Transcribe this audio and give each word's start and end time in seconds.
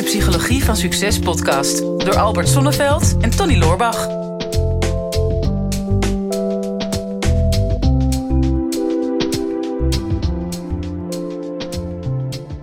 de 0.00 0.06
Psychologie 0.06 0.64
van 0.64 0.76
Succes 0.76 1.18
podcast 1.18 1.78
door 1.78 2.16
Albert 2.16 2.48
Sonneveld 2.48 3.16
en 3.20 3.30
Tony 3.30 3.58
Loorbach. 3.58 4.06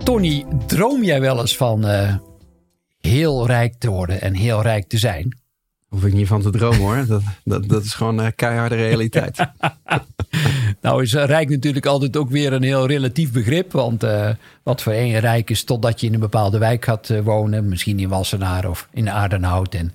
Tony, 0.04 0.46
droom 0.66 1.04
jij 1.04 1.20
wel 1.20 1.40
eens 1.40 1.56
van 1.56 1.86
eh, 1.86 2.16
heel 3.00 3.46
rijk 3.46 3.74
te 3.78 3.90
worden 3.90 4.20
en 4.20 4.34
heel 4.34 4.62
rijk 4.62 4.88
te 4.88 4.98
zijn? 4.98 5.38
Hoef 5.88 6.04
ik 6.04 6.12
niet 6.12 6.28
van 6.28 6.42
te 6.42 6.50
dromen 6.50 6.80
hoor. 6.80 7.06
Dat, 7.06 7.22
dat, 7.44 7.68
dat 7.68 7.84
is 7.84 7.94
gewoon 7.94 8.20
uh, 8.20 8.26
keiharde 8.36 8.74
realiteit. 8.74 9.38
nou 10.80 11.02
is 11.02 11.14
rijk 11.14 11.48
natuurlijk 11.48 11.86
altijd 11.86 12.16
ook 12.16 12.30
weer 12.30 12.52
een 12.52 12.62
heel 12.62 12.86
relatief 12.86 13.32
begrip. 13.32 13.72
Want 13.72 14.04
uh, 14.04 14.30
wat 14.62 14.82
voor 14.82 14.92
één 14.92 15.20
rijk 15.20 15.50
is 15.50 15.64
totdat 15.64 16.00
je 16.00 16.06
in 16.06 16.14
een 16.14 16.20
bepaalde 16.20 16.58
wijk 16.58 16.84
gaat 16.84 17.22
wonen. 17.22 17.68
Misschien 17.68 17.98
in 17.98 18.08
Wassenaar 18.08 18.68
of 18.68 18.88
in 18.92 19.10
Aardenhout. 19.10 19.74
En, 19.74 19.92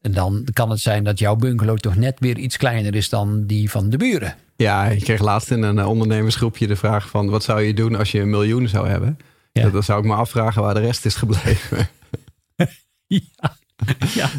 en 0.00 0.12
dan 0.12 0.46
kan 0.52 0.70
het 0.70 0.80
zijn 0.80 1.04
dat 1.04 1.18
jouw 1.18 1.36
bungalow 1.36 1.78
toch 1.78 1.96
net 1.96 2.20
weer 2.20 2.38
iets 2.38 2.56
kleiner 2.56 2.94
is 2.94 3.08
dan 3.08 3.46
die 3.46 3.70
van 3.70 3.90
de 3.90 3.96
buren. 3.96 4.34
Ja, 4.56 4.86
ik 4.86 5.00
kreeg 5.00 5.20
laatst 5.20 5.50
in 5.50 5.62
een 5.62 5.84
ondernemersgroepje 5.84 6.66
de 6.66 6.76
vraag 6.76 7.08
van... 7.08 7.28
wat 7.28 7.42
zou 7.42 7.62
je 7.62 7.74
doen 7.74 7.96
als 7.96 8.12
je 8.12 8.20
een 8.20 8.30
miljoen 8.30 8.68
zou 8.68 8.88
hebben? 8.88 9.18
Ja. 9.52 9.68
Dan 9.68 9.82
zou 9.82 10.00
ik 10.00 10.06
me 10.06 10.14
afvragen 10.14 10.62
waar 10.62 10.74
de 10.74 10.80
rest 10.80 11.04
is 11.04 11.14
gebleven. 11.14 11.88
ja. 13.06 13.56
Ja. 14.14 14.30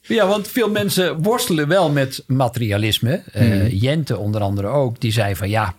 ja, 0.00 0.26
want 0.26 0.48
veel 0.48 0.70
mensen 0.70 1.22
worstelen 1.22 1.68
wel 1.68 1.90
met 1.90 2.24
materialisme. 2.26 3.22
Uh, 3.36 3.80
Jente 3.80 4.18
onder 4.18 4.40
andere 4.40 4.66
ook. 4.66 5.00
Die 5.00 5.12
zei 5.12 5.36
van 5.36 5.48
ja, 5.48 5.74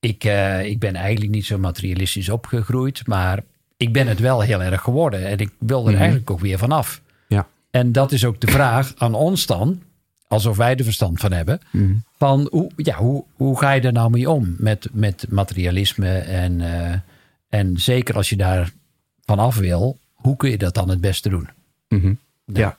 ik, 0.00 0.24
uh, 0.24 0.64
ik 0.64 0.78
ben 0.78 0.94
eigenlijk 0.94 1.30
niet 1.30 1.46
zo 1.46 1.58
materialistisch 1.58 2.28
opgegroeid. 2.28 3.06
Maar 3.06 3.42
ik 3.76 3.92
ben 3.92 4.06
het 4.06 4.20
wel 4.20 4.40
heel 4.40 4.62
erg 4.62 4.82
geworden. 4.82 5.26
En 5.26 5.38
ik 5.38 5.50
wil 5.58 5.86
er 5.86 5.92
mm. 5.92 5.98
eigenlijk 5.98 6.30
ook 6.30 6.40
weer 6.40 6.58
vanaf. 6.58 7.02
Ja. 7.28 7.46
En 7.70 7.92
dat 7.92 8.12
is 8.12 8.24
ook 8.24 8.40
de 8.40 8.50
vraag 8.50 8.92
aan 8.96 9.14
ons 9.14 9.46
dan. 9.46 9.82
Alsof 10.28 10.56
wij 10.56 10.76
er 10.76 10.84
verstand 10.84 11.20
van 11.20 11.32
hebben. 11.32 11.60
Mm. 11.70 12.04
Van 12.16 12.48
hoe, 12.50 12.70
ja, 12.76 12.96
hoe, 12.96 13.24
hoe 13.34 13.58
ga 13.58 13.72
je 13.72 13.80
er 13.80 13.92
nou 13.92 14.10
mee 14.10 14.30
om? 14.30 14.54
Met, 14.58 14.88
met 14.92 15.26
materialisme 15.28 16.18
en... 16.18 16.60
Uh, 16.60 16.92
en 17.48 17.76
zeker 17.76 18.14
als 18.14 18.28
je 18.28 18.36
daar 18.36 18.72
vanaf 19.24 19.56
wil, 19.56 19.98
hoe 20.14 20.36
kun 20.36 20.50
je 20.50 20.58
dat 20.58 20.74
dan 20.74 20.88
het 20.88 21.00
beste 21.00 21.28
doen? 21.28 21.48
Mm 21.88 22.00
-hmm. 22.00 22.18
Nou, 22.46 22.60
ja. 22.60 22.76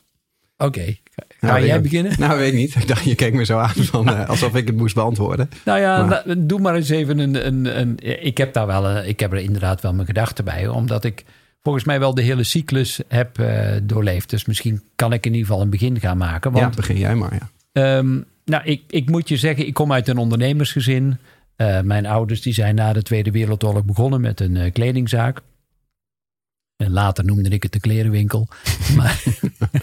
Oké. 0.58 0.80
Okay. 0.80 1.02
Ga 1.40 1.48
nou, 1.48 1.66
jij 1.66 1.82
beginnen? 1.82 2.14
Nou, 2.20 2.38
weet 2.38 2.52
ik 2.54 2.60
niet. 2.60 2.76
Ik 2.76 2.88
dacht, 2.88 3.04
je 3.04 3.16
keek 3.16 3.34
me 3.34 3.46
zo 3.46 3.58
aan 3.58 3.74
van, 3.76 4.10
uh, 4.10 4.30
alsof 4.30 4.56
ik 4.56 4.68
het 4.68 4.78
moest 4.78 4.96
beantwoorden. 4.96 5.50
Nou 5.66 5.80
ja, 5.80 6.06
maar. 6.06 6.24
doe 6.38 6.60
maar 6.60 6.76
eens 6.76 6.90
even 6.90 7.20
een, 7.20 7.48
een, 7.48 7.80
een, 7.80 7.98
Ik 8.26 8.38
heb 8.38 8.54
daar 8.54 8.68
wel, 8.68 8.90
een, 8.90 9.08
ik 9.08 9.20
heb 9.20 9.32
er 9.32 9.40
inderdaad 9.40 9.82
wel 9.82 9.94
mijn 9.94 10.08
gedachten 10.08 10.46
bij, 10.46 10.68
omdat 10.68 11.04
ik 11.04 11.26
volgens 11.62 11.86
mij 11.86 12.00
wel 12.00 12.14
de 12.14 12.22
hele 12.22 12.44
cyclus 12.44 13.00
heb 13.08 13.40
uh, 13.40 13.72
doorleefd. 13.84 14.30
Dus 14.30 14.46
misschien 14.46 14.82
kan 14.96 15.14
ik 15.14 15.26
in 15.26 15.32
ieder 15.32 15.48
geval 15.48 15.62
een 15.62 15.70
begin 15.70 16.00
gaan 16.00 16.18
maken. 16.18 16.52
Want, 16.52 16.64
ja, 16.64 16.82
begin 16.82 16.98
jij 16.98 17.16
maar. 17.16 17.50
Ja. 17.72 17.98
Um, 17.98 18.26
nou, 18.46 18.64
ik, 18.64 18.82
ik 18.88 19.10
moet 19.10 19.30
je 19.30 19.38
zeggen, 19.38 19.68
ik 19.68 19.74
kom 19.74 19.94
uit 19.94 20.08
een 20.08 20.18
ondernemersgezin. 20.18 21.18
Uh, 21.58 21.82
mijn 21.82 22.06
ouders 22.06 22.42
die 22.42 22.54
zijn 22.54 22.76
na 22.76 22.94
de 22.94 23.02
Tweede 23.02 23.32
Wereldoorlog 23.32 23.86
begonnen 23.86 24.22
met 24.22 24.40
een 24.40 24.72
kledingzaak. 24.72 25.42
En 26.78 26.92
later 26.92 27.26
noemde 27.26 27.50
ik 27.50 27.64
het 27.64 27.72
de 27.72 27.80
klerenwinkel. 27.80 28.48
maar, 28.98 29.24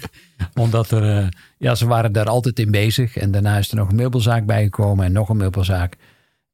omdat 0.55 0.91
er, 0.91 1.23
uh, 1.23 1.29
ja, 1.59 1.75
ze 1.75 1.87
waren 1.87 2.13
daar 2.13 2.29
altijd 2.29 2.59
in 2.59 2.71
bezig. 2.71 3.17
En 3.17 3.31
daarna 3.31 3.59
is 3.59 3.71
er 3.71 3.77
nog 3.77 3.89
een 3.89 3.97
meubelzaak 3.97 4.47
bijgekomen 4.47 5.05
en 5.05 5.13
nog 5.13 5.29
een 5.29 5.37
meubelzaak. 5.37 5.97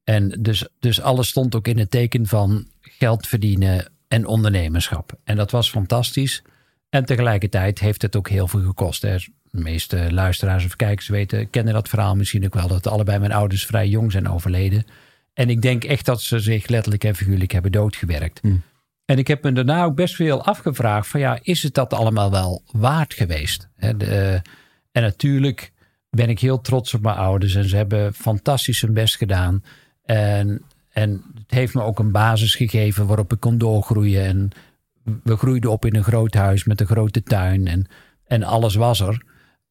En 0.04 0.36
dus, 0.40 0.68
dus 0.78 1.00
alles 1.00 1.28
stond 1.28 1.54
ook 1.54 1.68
in 1.68 1.78
het 1.78 1.90
teken 1.90 2.26
van 2.26 2.66
geld 2.80 3.26
verdienen 3.26 3.88
en 4.08 4.26
ondernemerschap. 4.26 5.12
En 5.24 5.36
dat 5.36 5.50
was 5.50 5.70
fantastisch. 5.70 6.42
En 6.88 7.04
tegelijkertijd 7.04 7.78
heeft 7.78 8.02
het 8.02 8.16
ook 8.16 8.28
heel 8.28 8.48
veel 8.48 8.62
gekost. 8.62 9.00
De 9.00 9.20
meeste 9.50 10.12
luisteraars 10.12 10.64
of 10.64 10.76
kijkers 10.76 11.08
weten, 11.08 11.50
kennen 11.50 11.74
dat 11.74 11.88
verhaal 11.88 12.16
misschien 12.16 12.44
ook 12.44 12.54
wel. 12.54 12.68
Dat 12.68 12.86
allebei 12.86 13.18
mijn 13.18 13.32
ouders 13.32 13.66
vrij 13.66 13.88
jong 13.88 14.12
zijn 14.12 14.28
overleden. 14.28 14.84
En 15.34 15.50
ik 15.50 15.62
denk 15.62 15.84
echt 15.84 16.04
dat 16.04 16.22
ze 16.22 16.38
zich 16.38 16.68
letterlijk 16.68 17.04
en 17.04 17.14
figuurlijk 17.14 17.52
hebben 17.52 17.72
doodgewerkt. 17.72 18.42
Mm. 18.42 18.62
En 19.10 19.18
ik 19.18 19.26
heb 19.26 19.42
me 19.42 19.52
daarna 19.52 19.84
ook 19.84 19.94
best 19.94 20.14
veel 20.14 20.44
afgevraagd 20.44 21.08
van 21.08 21.20
ja, 21.20 21.38
is 21.42 21.62
het 21.62 21.74
dat 21.74 21.92
allemaal 21.92 22.30
wel 22.30 22.62
waard 22.72 23.14
geweest? 23.14 23.68
He, 23.76 23.96
de, 23.96 24.06
uh, 24.06 24.32
en 24.92 25.02
natuurlijk 25.02 25.72
ben 26.10 26.28
ik 26.28 26.38
heel 26.38 26.60
trots 26.60 26.94
op 26.94 27.02
mijn 27.02 27.16
ouders 27.16 27.54
en 27.54 27.68
ze 27.68 27.76
hebben 27.76 28.14
fantastisch 28.14 28.80
hun 28.80 28.92
best 28.92 29.16
gedaan. 29.16 29.62
En, 30.04 30.62
en 30.88 31.22
het 31.34 31.50
heeft 31.50 31.74
me 31.74 31.82
ook 31.82 31.98
een 31.98 32.12
basis 32.12 32.54
gegeven 32.54 33.06
waarop 33.06 33.32
ik 33.32 33.40
kon 33.40 33.58
doorgroeien. 33.58 34.24
En 34.24 34.50
we 35.22 35.36
groeiden 35.36 35.70
op 35.70 35.84
in 35.84 35.96
een 35.96 36.04
groot 36.04 36.34
huis 36.34 36.64
met 36.64 36.80
een 36.80 36.86
grote 36.86 37.22
tuin 37.22 37.66
en, 37.66 37.86
en 38.26 38.42
alles 38.42 38.74
was 38.74 39.00
er. 39.00 39.22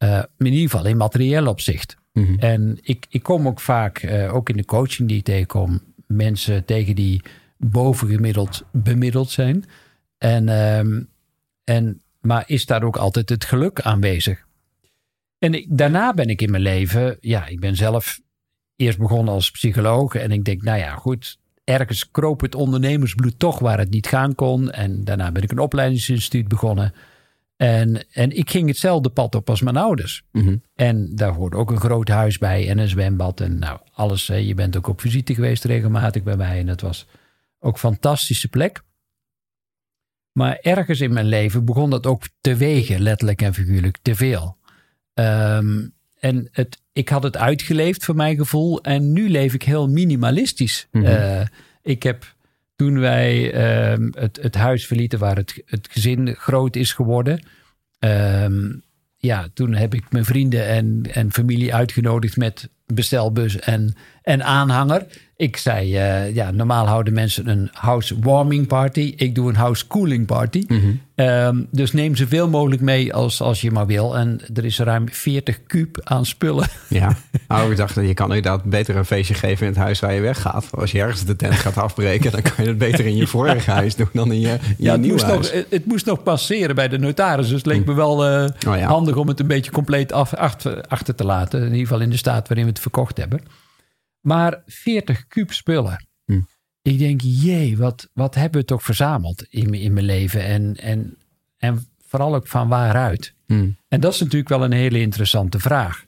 Uh, 0.03 0.23
in 0.37 0.45
ieder 0.45 0.69
geval 0.69 0.85
in 0.85 0.97
materieel 0.97 1.47
opzicht. 1.47 1.97
Mm 2.13 2.25
-hmm. 2.25 2.39
En 2.39 2.77
ik, 2.81 3.05
ik 3.09 3.23
kom 3.23 3.47
ook 3.47 3.59
vaak, 3.59 4.03
uh, 4.03 4.35
ook 4.35 4.49
in 4.49 4.57
de 4.57 4.65
coaching 4.65 5.07
die 5.07 5.17
ik 5.17 5.23
tegenkom, 5.23 5.81
mensen 6.07 6.65
tegen 6.65 6.95
die 6.95 7.21
bovengemiddeld 7.59 8.63
bemiddeld 8.71 9.29
zijn. 9.29 9.65
En, 10.17 10.49
um, 10.49 11.09
en, 11.63 12.01
maar 12.21 12.43
is 12.47 12.65
daar 12.65 12.83
ook 12.83 12.97
altijd 12.97 13.29
het 13.29 13.45
geluk 13.45 13.81
aanwezig? 13.81 14.47
En 15.39 15.53
ik, 15.53 15.65
daarna 15.69 16.13
ben 16.13 16.27
ik 16.27 16.41
in 16.41 16.51
mijn 16.51 16.63
leven, 16.63 17.17
ja, 17.19 17.47
ik 17.47 17.59
ben 17.59 17.75
zelf 17.75 18.19
eerst 18.75 18.97
begonnen 18.97 19.33
als 19.33 19.51
psycholoog. 19.51 20.15
En 20.15 20.31
ik 20.31 20.43
denk, 20.43 20.61
nou 20.61 20.77
ja, 20.77 20.95
goed, 20.95 21.37
ergens 21.63 22.11
kroop 22.11 22.41
het 22.41 22.55
ondernemersbloed 22.55 23.39
toch 23.39 23.59
waar 23.59 23.77
het 23.77 23.89
niet 23.89 24.07
gaan 24.07 24.35
kon. 24.35 24.71
En 24.71 25.03
daarna 25.03 25.31
ben 25.31 25.43
ik 25.43 25.51
een 25.51 25.59
opleidingsinstituut 25.59 26.47
begonnen. 26.47 26.93
En, 27.55 28.05
en 28.11 28.37
ik 28.37 28.49
ging 28.49 28.67
hetzelfde 28.67 29.09
pad 29.09 29.35
op 29.35 29.49
als 29.49 29.61
mijn 29.61 29.77
ouders. 29.77 30.23
Mm 30.31 30.41
-hmm. 30.41 30.61
En 30.75 31.15
daar 31.15 31.33
hoort 31.33 31.53
ook 31.53 31.71
een 31.71 31.79
groot 31.79 32.07
huis 32.07 32.37
bij 32.37 32.69
en 32.69 32.77
een 32.77 32.87
zwembad. 32.87 33.41
En 33.41 33.59
nou, 33.59 33.79
alles. 33.91 34.27
Hè. 34.27 34.35
Je 34.35 34.53
bent 34.53 34.77
ook 34.77 34.87
op 34.87 35.01
visite 35.01 35.33
geweest 35.33 35.63
regelmatig 35.63 36.23
bij 36.23 36.37
mij. 36.37 36.59
En 36.59 36.65
dat 36.65 36.81
was 36.81 37.07
ook 37.59 37.73
een 37.73 37.79
fantastische 37.79 38.47
plek. 38.47 38.83
Maar 40.31 40.57
ergens 40.61 40.99
in 40.99 41.13
mijn 41.13 41.25
leven 41.25 41.65
begon 41.65 41.89
dat 41.89 42.05
ook 42.05 42.23
te 42.41 42.55
wegen, 42.55 43.01
letterlijk 43.01 43.41
en 43.41 43.53
figuurlijk, 43.53 43.97
te 44.01 44.15
veel. 44.15 44.57
Um, 45.13 45.93
en 46.19 46.47
het, 46.51 46.81
ik 46.93 47.09
had 47.09 47.23
het 47.23 47.37
uitgeleefd 47.37 48.05
voor 48.05 48.15
mijn 48.15 48.37
gevoel. 48.37 48.83
En 48.83 49.13
nu 49.13 49.29
leef 49.29 49.53
ik 49.53 49.63
heel 49.63 49.89
minimalistisch. 49.89 50.87
Mhm. 50.91 51.03
Mm 51.03 51.09
-hmm. 51.09 51.19
uh, 51.21 51.45
ik 51.81 52.03
heb 52.03 52.35
toen 52.75 52.99
wij 52.99 53.53
uh, 53.53 54.07
het, 54.11 54.39
het 54.41 54.55
huis 54.55 54.87
verlieten 54.87 55.19
waar 55.19 55.35
het, 55.35 55.61
het 55.65 55.87
gezin 55.91 56.35
groot 56.35 56.75
is 56.75 56.93
geworden. 56.93 57.43
Um, 57.99 58.83
ja, 59.17 59.47
toen 59.53 59.73
heb 59.73 59.93
ik 59.93 60.11
mijn 60.11 60.25
vrienden 60.25 60.67
en, 60.67 61.01
en 61.13 61.31
familie 61.31 61.73
uitgenodigd 61.73 62.37
met 62.37 62.69
bestelbus 62.85 63.59
en, 63.59 63.95
en 64.29 64.43
aanhanger. 64.43 65.05
Ik 65.35 65.57
zei, 65.57 65.87
uh, 65.87 66.35
ja, 66.35 66.51
normaal 66.51 66.87
houden 66.87 67.13
mensen 67.13 67.47
een 67.47 67.69
house 67.73 68.19
warming 68.19 68.67
party. 68.67 69.13
Ik 69.15 69.35
doe 69.35 69.49
een 69.49 69.55
house 69.55 69.87
cooling 69.87 70.25
party. 70.25 70.63
Mm 70.67 70.79
-hmm. 70.79 71.25
um, 71.25 71.67
dus 71.71 71.91
neem 71.91 72.15
zoveel 72.15 72.49
mogelijk 72.49 72.81
mee 72.81 73.13
als, 73.13 73.41
als 73.41 73.61
je 73.61 73.71
maar 73.71 73.85
wil. 73.85 74.17
En 74.17 74.41
er 74.53 74.65
is 74.65 74.79
ruim 74.79 75.09
40 75.11 75.63
kuub 75.63 76.01
aan 76.03 76.25
spullen. 76.25 76.67
Ja, 76.87 77.15
oh, 77.47 77.71
ik 77.71 77.77
dacht, 77.77 77.95
je 77.95 78.13
kan 78.13 78.27
inderdaad 78.27 78.63
beter 78.63 78.95
een 78.95 79.05
feestje 79.05 79.33
geven 79.33 79.67
in 79.67 79.71
het 79.71 79.81
huis 79.81 79.99
waar 79.99 80.13
je 80.13 80.21
weggaat. 80.21 80.67
Als 80.71 80.91
je 80.91 80.99
ergens 80.99 81.25
de 81.25 81.35
tent 81.35 81.53
gaat 81.53 81.77
afbreken, 81.77 82.31
dan 82.31 82.41
kan 82.41 82.53
je 82.57 82.69
het 82.69 82.77
beter 82.77 83.05
in 83.05 83.15
je 83.15 83.27
vorige 83.37 83.71
huis 83.71 83.95
doen 83.95 84.09
dan 84.13 84.31
in 84.31 84.39
je, 84.39 84.49
in 84.49 84.75
ja, 84.77 84.91
het 84.91 85.01
nieuwe 85.01 85.15
moest 85.15 85.31
huis. 85.31 85.53
Nog, 85.53 85.65
het 85.69 85.85
moest 85.85 86.05
nog 86.05 86.23
passeren 86.23 86.75
bij 86.75 86.87
de 86.87 86.99
notaris. 86.99 87.47
Dus 87.47 87.57
het 87.57 87.65
leek 87.65 87.85
me 87.85 87.93
wel 87.93 88.31
uh, 88.31 88.49
oh, 88.67 88.77
ja. 88.77 88.87
handig 88.87 89.15
om 89.15 89.27
het 89.27 89.39
een 89.39 89.47
beetje 89.47 89.71
compleet 89.71 90.11
af, 90.11 90.33
achter, 90.33 90.81
achter 90.87 91.15
te 91.15 91.23
laten. 91.23 91.59
In 91.59 91.65
ieder 91.65 91.79
geval 91.79 92.01
in 92.01 92.09
de 92.09 92.17
staat 92.17 92.47
waarin 92.47 92.65
we 92.65 92.71
het 92.71 92.81
verkocht 92.81 93.17
hebben. 93.17 93.41
Maar 94.29 94.61
40 94.65 95.27
kuub 95.27 95.53
spullen. 95.53 96.07
Hm. 96.25 96.41
Ik 96.81 96.97
denk, 96.97 97.21
jee, 97.21 97.77
wat, 97.77 98.09
wat 98.13 98.35
hebben 98.35 98.61
we 98.61 98.65
toch 98.65 98.83
verzameld 98.83 99.45
in, 99.49 99.73
in 99.73 99.93
mijn 99.93 100.05
leven? 100.05 100.43
En, 100.43 100.75
en, 100.75 101.17
en 101.57 101.87
vooral 102.05 102.35
ook 102.35 102.47
van 102.47 102.67
waaruit? 102.67 103.33
Hm. 103.45 103.69
En 103.87 103.99
dat 103.99 104.13
is 104.13 104.19
natuurlijk 104.19 104.49
wel 104.49 104.63
een 104.63 104.71
hele 104.71 104.99
interessante 104.99 105.59
vraag. 105.59 106.05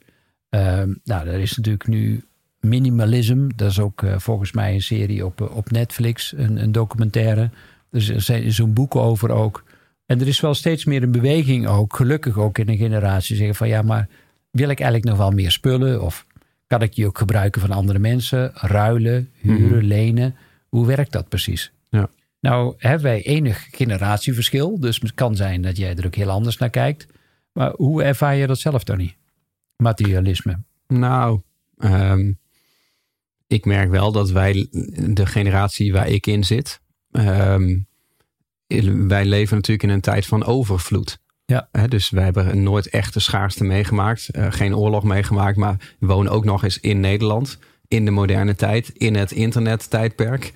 Uh, 0.50 0.82
nou, 1.04 1.28
er 1.28 1.40
is 1.40 1.56
natuurlijk 1.56 1.86
nu 1.86 2.24
Minimalism. 2.60 3.48
Dat 3.56 3.70
is 3.70 3.80
ook 3.80 4.02
uh, 4.02 4.18
volgens 4.18 4.52
mij 4.52 4.74
een 4.74 4.82
serie 4.82 5.26
op, 5.26 5.40
op 5.40 5.70
Netflix, 5.70 6.32
een, 6.36 6.62
een 6.62 6.72
documentaire. 6.72 7.50
Dus 7.90 8.28
er 8.28 8.44
is 8.44 8.58
een 8.58 8.72
boek 8.72 8.96
over 8.96 9.30
ook. 9.30 9.64
En 10.06 10.20
er 10.20 10.26
is 10.26 10.40
wel 10.40 10.54
steeds 10.54 10.84
meer 10.84 11.02
een 11.02 11.12
beweging 11.12 11.66
ook, 11.66 11.96
gelukkig 11.96 12.38
ook 12.38 12.58
in 12.58 12.68
een 12.68 12.76
generatie, 12.76 13.36
zeggen 13.36 13.54
van 13.54 13.68
ja, 13.68 13.82
maar 13.82 14.08
wil 14.50 14.68
ik 14.68 14.80
eigenlijk 14.80 15.08
nog 15.08 15.18
wel 15.18 15.30
meer 15.30 15.50
spullen? 15.50 16.02
Of 16.02 16.26
kan 16.72 16.82
ik 16.82 16.94
die 16.94 17.06
ook 17.06 17.18
gebruiken 17.18 17.60
van 17.60 17.70
andere 17.70 17.98
mensen? 17.98 18.50
Ruilen, 18.54 19.30
huren, 19.34 19.76
Mhm. 19.78 19.86
lenen? 19.86 20.36
Hoe 20.68 20.86
werkt 20.86 21.12
dat 21.12 21.28
precies? 21.28 21.72
Ja. 21.88 22.10
Nou, 22.40 22.74
hebben 22.78 23.02
wij 23.02 23.22
enig 23.22 23.68
generatieverschil. 23.70 24.80
Dus 24.80 25.00
het 25.00 25.14
kan 25.14 25.36
zijn 25.36 25.62
dat 25.62 25.76
jij 25.76 25.96
er 25.96 26.06
ook 26.06 26.14
heel 26.14 26.30
anders 26.30 26.56
naar 26.56 26.70
kijkt. 26.70 27.06
Maar 27.52 27.72
hoe 27.76 28.02
ervaar 28.02 28.36
je 28.36 28.46
dat 28.46 28.58
zelf, 28.58 28.84
Tony? 28.84 29.16
Materialisme. 29.76 30.58
Nou, 30.86 31.40
um, 31.78 32.38
ik 33.46 33.64
merk 33.64 33.90
wel 33.90 34.12
dat 34.12 34.30
wij, 34.30 34.68
de 35.10 35.26
generatie 35.26 35.92
waar 35.92 36.08
ik 36.08 36.26
in 36.26 36.44
zit, 36.44 36.80
um, 37.10 37.86
wij 39.08 39.24
leven 39.24 39.56
natuurlijk 39.56 39.82
in 39.82 39.94
een 39.94 40.00
tijd 40.00 40.26
van 40.26 40.44
overvloed. 40.44 41.18
Ja. 41.52 41.86
Dus 41.86 42.10
wij 42.10 42.24
hebben 42.24 42.62
nooit 42.62 42.88
echt 42.88 43.14
de 43.14 43.20
schaarste 43.20 43.64
meegemaakt. 43.64 44.28
eh, 44.28 44.46
geen 44.50 44.76
oorlog 44.76 45.02
meegemaakt. 45.02 45.56
Maar 45.56 45.94
we 45.98 46.06
wonen 46.06 46.32
ook 46.32 46.44
nog 46.44 46.64
eens 46.64 46.80
in 46.80 47.00
Nederland. 47.00 47.58
In 47.88 48.04
de 48.04 48.10
moderne 48.10 48.54
tijd. 48.54 48.90
In 48.94 49.14
het 49.14 49.32
internettijdperk. 49.32 50.52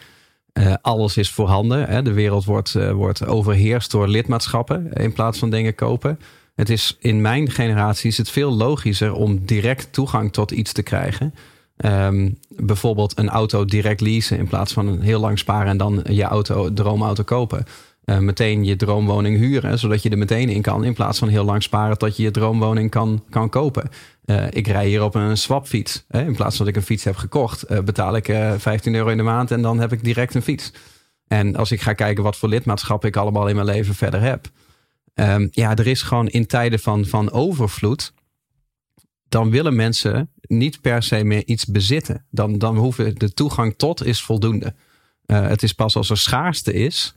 Eh, 0.53 0.75
alles 0.83 1.17
is 1.17 1.31
voorhanden. 1.31 2.05
De 2.05 2.13
wereld 2.13 2.45
wordt, 2.45 2.75
eh, 2.75 2.91
wordt 2.91 3.27
overheerst 3.27 3.91
door 3.91 4.09
lidmaatschappen. 4.09 4.93
In 4.93 5.13
plaats 5.13 5.39
van 5.39 5.51
dingen 5.51 5.75
kopen. 5.75 6.19
Het 6.55 6.71
is 6.71 6.97
in 7.01 7.21
mijn 7.21 7.51
generatie 7.51 8.09
is 8.11 8.19
het 8.19 8.31
veel 8.31 8.53
logischer 8.53 9.13
om 9.13 9.45
direct 9.45 9.93
toegang 9.93 10.33
tot 10.33 10.51
iets 10.51 10.73
te 10.73 10.83
krijgen. 10.83 11.35
Ehm, 11.77 12.31
bijvoorbeeld 12.49 13.19
een 13.19 13.29
auto 13.29 13.65
direct 13.65 14.01
leasen 14.01 14.39
in 14.39 14.49
plaats 14.49 14.73
van 14.73 15.01
heel 15.01 15.21
lang 15.21 15.39
sparen 15.39 15.69
en 15.69 15.77
dan 15.77 16.05
je 16.09 16.23
auto, 16.23 16.73
droomauto 16.73 17.23
kopen. 17.23 17.65
Eh, 18.07 18.19
meteen 18.19 18.65
je 18.65 18.77
droomwoning 18.77 19.39
huren, 19.39 19.79
zodat 19.79 20.03
je 20.03 20.11
er 20.11 20.19
meteen 20.19 20.49
in 20.49 20.63
kan. 20.63 20.85
In 20.85 20.95
plaats 20.95 21.19
van 21.19 21.29
heel 21.29 21.45
lang 21.45 21.63
sparen 21.63 21.99
tot 21.99 22.17
je 22.17 22.23
je 22.23 22.31
droomwoning 22.31 22.91
kan, 22.91 23.25
kan 23.31 23.49
kopen. 23.49 23.91
Eh, 24.25 24.45
ik 24.51 24.67
rij 24.67 24.87
hier 24.87 25.03
op 25.03 25.15
een 25.15 25.37
swapfiets. 25.37 26.05
Hè. 26.09 26.25
In 26.25 26.35
plaats 26.35 26.57
van 26.57 26.67
dat 26.67 26.75
ik 26.75 26.81
een 26.81 26.87
fiets 26.87 27.05
heb 27.05 27.17
gekocht, 27.17 27.63
eh, 27.63 27.81
betaal 27.81 28.17
ik 28.17 28.29
eh 28.29 28.53
15 28.59 28.95
euro 28.95 29.09
in 29.09 29.17
de 29.17 29.23
maand 29.23 29.51
en 29.51 29.63
dan 29.63 29.81
heb 29.81 29.93
ik 29.93 30.05
direct 30.05 30.35
een 30.35 30.43
fiets. 30.43 30.73
En 31.27 31.57
als 31.57 31.73
ik 31.73 31.81
ga 31.81 31.93
kijken 31.93 32.23
wat 32.23 32.37
voor 32.37 32.49
lidmaatschap 32.49 33.05
ik 33.05 33.17
allemaal 33.17 33.49
in 33.49 33.55
mijn 33.55 33.67
leven 33.67 33.95
verder 33.95 34.21
heb. 34.21 34.51
Ehm, 35.15 35.49
ja, 35.51 35.77
er 35.77 35.87
is 35.87 36.03
gewoon 36.03 36.29
in 36.29 36.47
tijden 36.47 36.79
van, 36.79 37.05
van 37.05 37.31
overvloed. 37.31 38.13
Dan 39.29 39.51
willen 39.51 39.77
mensen 39.77 40.31
niet 40.41 40.81
per 40.81 41.03
se 41.03 41.25
meer 41.25 41.47
iets 41.47 41.65
bezitten. 41.65 42.27
Dan, 42.31 42.59
dan 42.59 42.77
hoeven 42.77 43.15
de 43.15 43.35
toegang 43.35 43.75
tot 43.77 44.05
is 44.05 44.23
voldoende. 44.23 44.75
Eh, 45.25 45.47
het 45.47 45.63
is 45.63 45.73
pas 45.73 45.97
als 45.97 46.11
er 46.11 46.19
schaarste 46.19 46.73
is. 46.73 47.15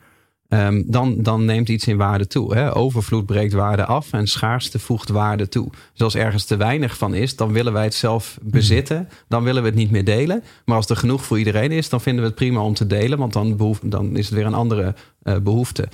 Ehm, 0.50 0.84
dan, 0.86 1.24
dan 1.24 1.46
neemt 1.46 1.70
iets 1.70 1.88
in 1.88 1.98
waarde 1.98 2.28
toe. 2.28 2.56
Hè? 2.56 2.76
Overvloed 2.76 3.26
breekt 3.26 3.54
waarde 3.54 3.86
af 3.86 4.14
en 4.14 4.28
schaarste 4.28 4.80
voegt 4.80 5.10
waarde 5.10 5.48
toe. 5.50 5.70
Dus 5.92 6.02
als 6.02 6.16
ergens 6.16 6.46
te 6.46 6.58
weinig 6.58 6.98
van 6.98 7.14
is, 7.14 7.36
dan 7.36 7.52
willen 7.52 7.74
wij 7.74 7.84
het 7.84 7.94
zelf 7.94 8.38
bezitten. 8.42 9.10
Dan 9.28 9.44
willen 9.44 9.62
we 9.62 9.68
het 9.68 9.78
niet 9.78 9.92
meer 9.92 10.06
delen. 10.06 10.44
Maar 10.66 10.76
als 10.76 10.90
er 10.90 10.96
genoeg 10.96 11.26
voor 11.26 11.38
iedereen 11.38 11.72
is, 11.72 11.90
dan 11.90 12.02
vinden 12.02 12.22
we 12.22 12.28
het 12.28 12.38
prima 12.38 12.62
om 12.62 12.74
te 12.74 12.88
delen. 12.88 13.18
Want 13.18 13.34
dan, 13.34 13.58
behoef, 13.58 13.80
dan 13.84 14.18
is 14.18 14.26
het 14.26 14.36
weer 14.36 14.46
een 14.46 14.54
andere 14.54 14.96
eh, 15.22 15.38
behoefte. 15.38 15.88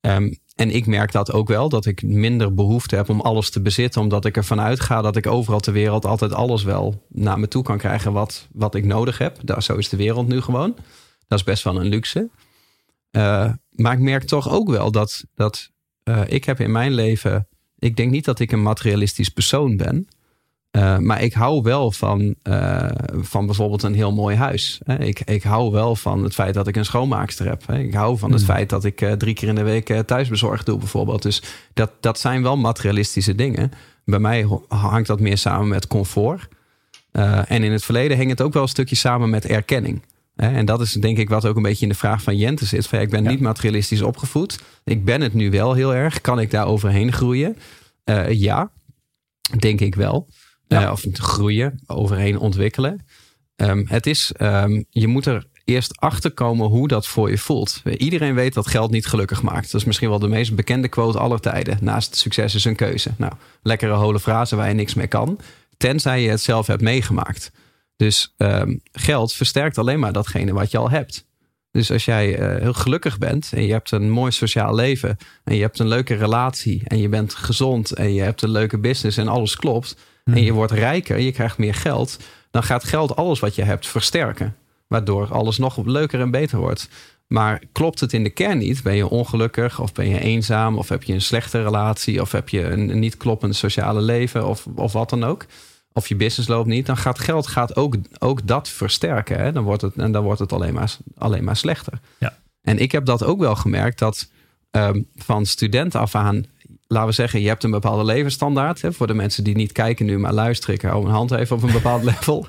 Ehm, 0.00 0.32
en 0.54 0.70
ik 0.70 0.86
merk 0.86 1.12
dat 1.12 1.32
ook 1.32 1.48
wel, 1.48 1.68
dat 1.68 1.86
ik 1.86 2.02
minder 2.02 2.54
behoefte 2.54 2.96
heb 2.96 3.08
om 3.08 3.20
alles 3.20 3.50
te 3.50 3.60
bezitten. 3.60 4.00
Omdat 4.00 4.24
ik 4.24 4.36
ervan 4.36 4.60
uitga 4.60 5.02
dat 5.02 5.16
ik 5.16 5.26
overal 5.26 5.60
ter 5.60 5.72
wereld 5.72 6.06
altijd 6.06 6.32
alles 6.32 6.62
wel 6.62 7.06
naar 7.08 7.38
me 7.38 7.48
toe 7.48 7.62
kan 7.62 7.78
krijgen 7.78 8.12
wat, 8.12 8.48
wat 8.52 8.74
ik 8.74 8.84
nodig 8.84 9.18
heb. 9.18 9.36
Daar, 9.42 9.62
zo 9.62 9.76
is 9.76 9.88
de 9.88 9.96
wereld 9.96 10.28
nu 10.28 10.40
gewoon. 10.40 10.74
Dat 11.28 11.38
is 11.38 11.44
best 11.44 11.64
wel 11.64 11.80
een 11.80 11.88
luxe. 11.88 12.28
Eh, 13.10 13.52
maar 13.70 13.92
ik 13.92 13.98
merk 13.98 14.24
toch 14.24 14.50
ook 14.50 14.70
wel 14.70 14.90
dat, 14.90 15.24
dat 15.34 15.70
eh, 16.02 16.20
ik 16.26 16.44
heb 16.44 16.60
in 16.60 16.72
mijn 16.72 16.92
leven... 16.92 17.48
Ik 17.78 17.96
denk 17.96 18.10
niet 18.10 18.24
dat 18.24 18.38
ik 18.38 18.52
een 18.52 18.62
materialistisch 18.62 19.28
persoon 19.28 19.76
ben. 19.76 20.08
Eh, 20.70 20.98
maar 20.98 21.22
ik 21.22 21.32
hou 21.32 21.62
wel 21.62 21.92
van, 21.92 22.34
van 23.12 23.46
bijvoorbeeld 23.46 23.82
een 23.82 23.94
heel 23.94 24.12
mooi 24.12 24.36
huis. 24.36 24.80
Ik, 24.98 25.20
ik 25.20 25.42
hou 25.42 25.70
wel 25.70 25.96
van 25.96 26.24
het 26.24 26.34
feit 26.34 26.54
dat 26.54 26.66
ik 26.66 26.76
een 26.76 26.84
schoonmaakster 26.84 27.46
heb. 27.46 27.72
Ik 27.72 27.94
hou 27.94 28.18
van 28.18 28.30
het 28.32 28.40
Hmm. 28.40 28.54
feit 28.54 28.70
dat 28.70 28.84
ik 28.84 29.14
drie 29.18 29.34
keer 29.34 29.48
in 29.48 29.54
de 29.54 29.62
week 29.62 30.02
thuisbezorgd 30.06 30.66
doe 30.66 30.78
bijvoorbeeld. 30.78 31.22
Dus 31.22 31.42
dat, 31.74 31.90
dat 32.00 32.18
zijn 32.18 32.42
wel 32.42 32.56
materialistische 32.56 33.34
dingen. 33.34 33.72
Bij 34.04 34.18
mij 34.18 34.46
hangt 34.68 35.06
dat 35.06 35.20
meer 35.20 35.38
samen 35.38 35.68
met 35.68 35.86
comfort. 35.86 36.48
En 37.46 37.62
in 37.62 37.72
het 37.72 37.84
verleden 37.84 38.16
hing 38.16 38.30
het 38.30 38.42
ook 38.42 38.52
wel 38.52 38.62
een 38.62 38.68
stukje 38.68 38.96
samen 38.96 39.30
met 39.30 39.46
erkenning. 39.46 40.02
En 40.38 40.64
dat 40.64 40.80
is 40.80 40.92
denk 40.92 41.18
ik 41.18 41.28
wat 41.28 41.46
ook 41.46 41.56
een 41.56 41.62
beetje 41.62 41.82
in 41.82 41.88
de 41.88 41.98
vraag 41.98 42.22
van 42.22 42.36
Jente 42.36 42.64
zit. 42.66 42.86
Van, 42.86 42.98
ja, 42.98 43.04
ik 43.04 43.10
ben 43.10 43.22
Ja. 43.24 43.30
niet 43.30 43.40
materialistisch 43.40 44.02
opgevoed. 44.02 44.58
Ik 44.84 45.04
ben 45.04 45.20
het 45.20 45.34
nu 45.34 45.50
wel 45.50 45.74
heel 45.74 45.94
erg. 45.94 46.20
Kan 46.20 46.40
ik 46.40 46.50
daar 46.50 46.66
overheen 46.66 47.12
groeien? 47.12 47.56
Eh, 48.04 48.30
ja, 48.32 48.70
denk 49.58 49.80
ik 49.80 49.94
wel. 49.94 50.28
Ja. 50.66 50.84
Eh, 50.84 50.90
of 50.92 51.04
groeien, 51.12 51.82
overheen 51.86 52.38
ontwikkelen. 52.38 53.06
Ehm, 53.56 53.84
het 53.86 54.06
is, 54.06 54.32
ehm, 54.36 54.82
je 54.90 55.06
moet 55.06 55.26
er 55.26 55.46
eerst 55.64 55.96
achter 56.00 56.30
komen 56.30 56.66
hoe 56.66 56.88
dat 56.88 57.06
voor 57.06 57.30
je 57.30 57.38
voelt. 57.38 57.82
Iedereen 57.96 58.34
weet 58.34 58.54
dat 58.54 58.66
geld 58.66 58.90
niet 58.90 59.06
gelukkig 59.06 59.42
maakt. 59.42 59.72
Dat 59.72 59.80
is 59.80 59.86
misschien 59.86 60.08
wel 60.08 60.18
de 60.18 60.28
meest 60.28 60.54
bekende 60.54 60.88
quote 60.88 61.18
aller 61.18 61.40
tijden. 61.40 61.78
Naast 61.80 62.16
succes 62.16 62.54
is 62.54 62.64
een 62.64 62.76
keuze. 62.76 63.10
Nou, 63.16 63.32
lekkere 63.62 63.92
hole 63.92 64.20
frase 64.20 64.56
waar 64.56 64.68
je 64.68 64.74
niks 64.74 64.94
mee 64.94 65.06
kan. 65.06 65.38
Tenzij 65.76 66.22
je 66.22 66.28
het 66.30 66.40
zelf 66.40 66.66
hebt 66.66 66.82
meegemaakt. 66.82 67.50
Dus 67.98 68.34
ehm, 68.36 68.76
geld 68.92 69.32
versterkt 69.32 69.78
alleen 69.78 69.98
maar 69.98 70.12
datgene 70.12 70.52
wat 70.52 70.70
je 70.70 70.78
al 70.78 70.90
hebt. 70.90 71.26
Dus 71.70 71.90
als 71.92 72.04
jij 72.04 72.38
eh, 72.38 72.62
heel 72.62 72.72
gelukkig 72.72 73.18
bent 73.18 73.50
en 73.54 73.66
je 73.66 73.72
hebt 73.72 73.90
een 73.90 74.10
mooi 74.10 74.30
sociaal 74.30 74.74
leven 74.74 75.16
en 75.44 75.54
je 75.54 75.62
hebt 75.62 75.78
een 75.78 75.88
leuke 75.88 76.14
relatie 76.14 76.82
en 76.84 76.98
je 76.98 77.08
bent 77.08 77.34
gezond 77.34 77.92
en 77.92 78.14
je 78.14 78.20
hebt 78.20 78.42
een 78.42 78.50
leuke 78.50 78.78
business 78.78 79.16
en 79.16 79.28
alles 79.28 79.56
klopt 79.56 79.96
en 80.24 80.42
je 80.42 80.52
wordt 80.52 80.72
rijker, 80.72 81.18
je 81.18 81.32
krijgt 81.32 81.58
meer 81.58 81.74
geld, 81.74 82.18
dan 82.50 82.62
gaat 82.62 82.84
geld 82.84 83.16
alles 83.16 83.40
wat 83.40 83.54
je 83.54 83.62
hebt 83.62 83.86
versterken. 83.86 84.56
Waardoor 84.86 85.32
alles 85.32 85.58
nog 85.58 85.86
leuker 85.86 86.20
en 86.20 86.30
beter 86.30 86.58
wordt. 86.58 86.88
Maar 87.26 87.62
klopt 87.72 88.00
het 88.00 88.12
in 88.12 88.24
de 88.24 88.30
kern 88.30 88.58
niet? 88.58 88.82
Ben 88.82 88.96
je 88.96 89.08
ongelukkig 89.08 89.80
of 89.80 89.92
ben 89.92 90.08
je 90.08 90.20
eenzaam 90.20 90.78
of 90.78 90.88
heb 90.88 91.02
je 91.02 91.12
een 91.12 91.20
slechte 91.20 91.62
relatie 91.62 92.20
of 92.20 92.32
heb 92.32 92.48
je 92.48 92.64
een, 92.64 92.88
een 92.88 92.98
niet 92.98 93.16
kloppend 93.16 93.56
sociale 93.56 94.00
leven 94.00 94.46
of, 94.46 94.66
of 94.74 94.92
wat 94.92 95.10
dan 95.10 95.24
ook? 95.24 95.46
Of 95.98 96.08
je 96.08 96.16
business 96.16 96.48
loopt 96.48 96.68
niet, 96.68 96.86
dan 96.86 96.96
gaat 96.96 97.18
geld 97.18 97.46
gaat 97.46 97.76
ook, 97.76 97.94
ook 98.18 98.46
dat 98.46 98.68
versterken. 98.68 99.38
Hè? 99.38 99.52
Dan 99.52 99.64
wordt 99.64 99.82
het, 99.82 99.96
en 99.96 100.12
dan 100.12 100.22
wordt 100.22 100.40
het 100.40 100.52
alleen 100.52 100.74
maar, 100.74 100.96
alleen 101.16 101.44
maar 101.44 101.56
slechter. 101.56 101.92
Ja. 102.18 102.38
En 102.62 102.78
ik 102.78 102.92
heb 102.92 103.04
dat 103.04 103.24
ook 103.24 103.38
wel 103.38 103.56
gemerkt 103.56 103.98
dat 103.98 104.28
ehm, 104.70 105.02
van 105.16 105.46
studenten 105.46 106.00
af 106.00 106.14
aan, 106.14 106.46
laten 106.86 107.08
we 107.08 107.14
zeggen, 107.14 107.40
je 107.40 107.48
hebt 107.48 107.64
een 107.64 107.70
bepaalde 107.70 108.04
levensstandaard. 108.04 108.82
Hè? 108.82 108.92
Voor 108.92 109.06
de 109.06 109.14
mensen 109.14 109.44
die 109.44 109.56
niet 109.56 109.72
kijken 109.72 110.06
nu, 110.06 110.18
maar 110.18 110.32
luisteren, 110.32 110.74
ik 110.74 110.82
hou 110.82 111.02
mijn 111.02 111.14
hand 111.14 111.30
even 111.30 111.56
op 111.56 111.62
een 111.62 111.72
bepaald 111.72 112.02
level. 112.12 112.46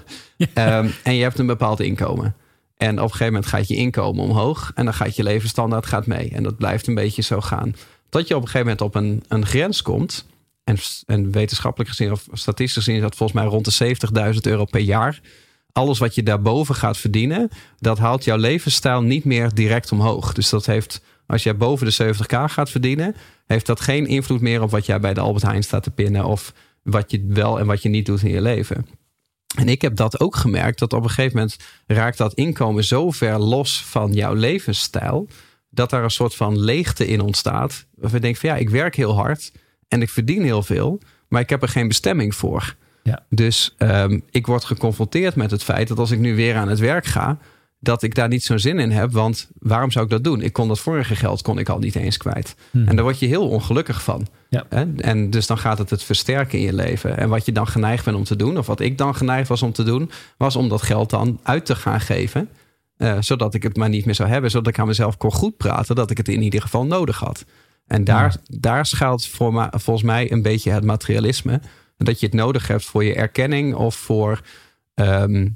Ehm, 0.54 0.90
en 1.04 1.16
je 1.16 1.22
hebt 1.22 1.40
een 1.40 1.46
bepaald 1.46 1.80
inkomen. 1.80 2.36
En 2.78 2.92
op 2.98 3.04
een 3.04 3.12
gegeven 3.12 3.34
moment 3.34 3.46
gaat 3.46 3.68
je 3.68 3.75
inkomen 3.75 4.24
omhoog 4.24 4.72
en 4.75 4.86
dan 4.86 4.94
gaat 4.94 5.16
je 5.16 5.24
levensstandaard 5.24 5.86
gaat 5.86 6.06
mee. 6.06 6.30
En 6.31 6.44
dat 6.44 6.57
blijft 6.57 6.88
een 6.88 6.96
beetje 6.96 7.22
zo 7.22 7.42
gaan. 7.42 7.75
Tot 8.10 8.28
je 8.28 8.36
op 8.36 8.42
een 8.42 8.48
gegeven 8.48 8.68
moment 8.68 8.81
op 8.81 8.96
een, 8.96 9.24
een 9.28 9.46
grens 9.46 9.81
komt. 9.81 10.25
En, 10.69 10.77
en 11.06 11.31
wetenschappelijk 11.31 11.89
gezien 11.89 12.12
of 12.12 12.27
statistisch 12.31 12.83
gezien 12.83 12.95
is 12.95 13.01
dat 13.01 13.16
volgens 13.16 13.39
mij 13.39 13.50
rond 13.50 13.77
de 13.77 13.95
70.000 14.33 14.39
euro 14.42 14.66
per 14.66 14.81
jaar. 14.81 15.19
Alles 15.71 16.00
wat 16.00 16.16
je 16.16 16.24
daarboven 16.24 16.75
gaat 16.75 16.98
verdienen, 16.98 17.50
dat 17.77 17.98
haalt 17.98 18.24
jouw 18.24 18.38
levensstijl 18.38 19.01
niet 19.01 19.25
meer 19.25 19.54
direct 19.54 19.92
omhoog. 19.92 20.33
Dus 20.33 20.50
dat 20.50 20.66
heeft, 20.66 21.01
als 21.27 21.44
jij 21.44 21.57
boven 21.57 21.86
de 21.88 22.13
70k 22.16 22.44
gaat 22.45 22.69
verdienen, 22.69 23.16
heeft 23.46 23.65
dat 23.65 23.79
geen 23.79 24.05
invloed 24.05 24.41
meer 24.41 24.62
op 24.62 24.72
wat 24.72 24.86
jij 24.86 25.00
bij 25.00 25.13
de 25.13 25.20
Albert 25.20 25.46
Heijn 25.46 25.63
staat 25.63 25.84
te 25.84 25.91
pinnen. 25.91 26.25
Of 26.25 26.53
wat 26.84 27.12
je 27.12 27.25
wel 27.27 27.60
en 27.60 27.65
wat 27.65 27.82
je 27.82 27.89
niet 27.89 28.05
doet 28.05 28.24
in 28.24 28.32
je 28.32 28.41
leven. 28.41 28.86
En 29.58 29.70
ik 29.70 29.82
heb 29.82 29.96
dat 29.96 30.20
ook 30.20 30.36
gemerkt, 30.36 30.79
dat 30.79 30.93
op 30.93 31.03
een 31.03 31.10
gegeven 31.10 31.38
moment 31.38 31.58
raakt 31.88 32.17
dat 32.17 32.34
inkomen 32.34 32.84
zo 32.84 33.12
ver 33.12 33.39
los 33.39 33.84
van 33.86 34.13
jouw 34.13 34.34
levensstijl, 34.34 35.27
dat 35.70 35.89
daar 35.89 36.03
een 36.03 36.12
soort 36.12 36.36
van 36.36 36.60
leegte 36.60 37.08
in 37.08 37.22
ontstaat. 37.22 37.86
Waarvan 37.96 38.20
je 38.20 38.25
denkt 38.25 38.39
van 38.39 38.50
ja, 38.50 38.55
ik 38.55 38.70
werk 38.70 38.96
heel 38.96 39.15
hard 39.15 39.51
en 39.89 40.01
ik 40.01 40.10
verdien 40.10 40.43
heel 40.43 40.63
veel, 40.63 41.00
maar 41.27 41.41
ik 41.41 41.50
heb 41.50 41.62
er 41.62 41.67
geen 41.67 41.88
bestemming 41.88 42.36
voor. 42.36 42.75
Ja. 43.03 43.25
Dus 43.29 43.75
ehm, 43.77 44.19
ik 44.29 44.48
word 44.48 44.63
geconfronteerd 44.65 45.36
met 45.36 45.51
het 45.51 45.63
feit 45.63 45.88
dat 45.88 46.00
als 46.00 46.12
ik 46.12 46.19
nu 46.19 46.36
weer 46.36 46.55
aan 46.55 46.69
het 46.69 46.79
werk 46.79 47.05
ga, 47.05 47.38
dat 47.79 48.03
ik 48.03 48.15
daar 48.15 48.27
niet 48.27 48.43
zo'n 48.43 48.60
zin 48.60 48.79
in 48.79 48.91
heb. 48.91 49.12
Want 49.12 49.50
waarom 49.60 49.91
zou 49.91 50.05
ik 50.05 50.12
dat 50.12 50.24
doen? 50.24 50.41
Ik 50.41 50.53
kon 50.53 50.67
dat 50.67 50.79
vorige 50.79 51.15
geld 51.15 51.41
kon 51.41 51.60
ik 51.60 51.69
al 51.69 51.79
niet 51.79 51.96
eens 51.96 52.17
kwijt. 52.17 52.55
Hmm. 52.72 52.88
En 52.88 52.96
daar 52.96 53.03
word 53.03 53.19
je 53.19 53.25
heel 53.27 53.50
ongelukkig 53.50 54.03
van. 54.03 54.27
Ja. 54.50 54.65
En 54.98 55.29
dus 55.29 55.48
dan 55.48 55.58
gaat 55.58 55.77
het 55.77 55.89
het 55.89 56.03
versterken 56.03 56.60
in 56.60 56.65
je 56.65 56.74
leven. 56.74 57.17
En 57.17 57.29
wat 57.29 57.46
je 57.46 57.51
dan 57.51 57.67
geneigd 57.67 58.05
bent 58.05 58.17
om 58.17 58.24
te 58.24 58.36
doen, 58.36 58.58
of 58.58 58.67
wat 58.67 58.79
ik 58.79 58.98
dan 58.98 59.15
geneigd 59.15 59.48
was 59.48 59.62
om 59.62 59.72
te 59.72 59.84
doen, 59.84 60.12
was 60.38 60.55
om 60.55 60.69
dat 60.69 60.81
geld 60.81 61.10
dan 61.10 61.39
uit 61.43 61.65
te 61.65 61.75
gaan 61.75 62.01
geven. 62.01 62.50
eh, 62.98 63.17
zodat 63.19 63.53
ik 63.53 63.63
het 63.63 63.77
maar 63.77 63.89
niet 63.89 64.05
meer 64.05 64.15
zou 64.15 64.29
hebben. 64.29 64.51
Zodat 64.51 64.67
ik 64.67 64.79
aan 64.79 64.88
mezelf 64.88 65.17
kon 65.17 65.31
goed 65.31 65.58
praten 65.58 65.96
dat 65.96 66.12
ik 66.12 66.17
het 66.17 66.27
in 66.27 66.41
ieder 66.41 66.62
geval 66.62 66.86
nodig 66.86 67.19
had. 67.19 67.46
En 67.89 68.03
daar, 68.03 68.36
daar 68.46 68.86
schuilt 68.86 69.27
voor 69.27 69.69
volgens 69.72 70.05
mij 70.05 70.31
een 70.31 70.41
beetje 70.41 70.72
het 70.72 70.84
materialisme. 70.84 71.62
Dat 71.98 72.19
je 72.19 72.25
het 72.25 72.36
nodig 72.36 72.67
hebt 72.67 72.86
voor 72.86 73.03
je 73.03 73.15
erkenning 73.15 73.75
of 73.75 73.96
voor. 73.96 74.41
ehm, 74.93 75.48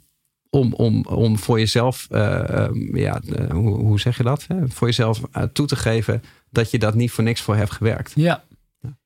om, 0.53 0.73
om, 0.73 1.05
om 1.05 1.37
voor 1.37 1.59
jezelf, 1.59 2.07
eh, 2.11 2.49
ehm, 2.49 2.97
ja, 2.97 3.21
eh, 3.35 3.49
hoe, 3.49 3.77
hoe 3.79 3.99
zeg 3.99 4.17
je 4.17 4.23
dat? 4.23 4.45
Hè? 4.47 4.67
Voor 4.67 4.87
jezelf 4.87 5.21
eh, 5.31 5.43
toe 5.43 5.67
te 5.67 5.75
geven 5.75 6.23
dat 6.49 6.71
je 6.71 6.79
dat 6.79 6.95
niet 6.95 7.11
voor 7.11 7.23
niks 7.23 7.41
voor 7.41 7.55
hebt 7.55 7.71
gewerkt. 7.71 8.11
Ja, 8.15 8.43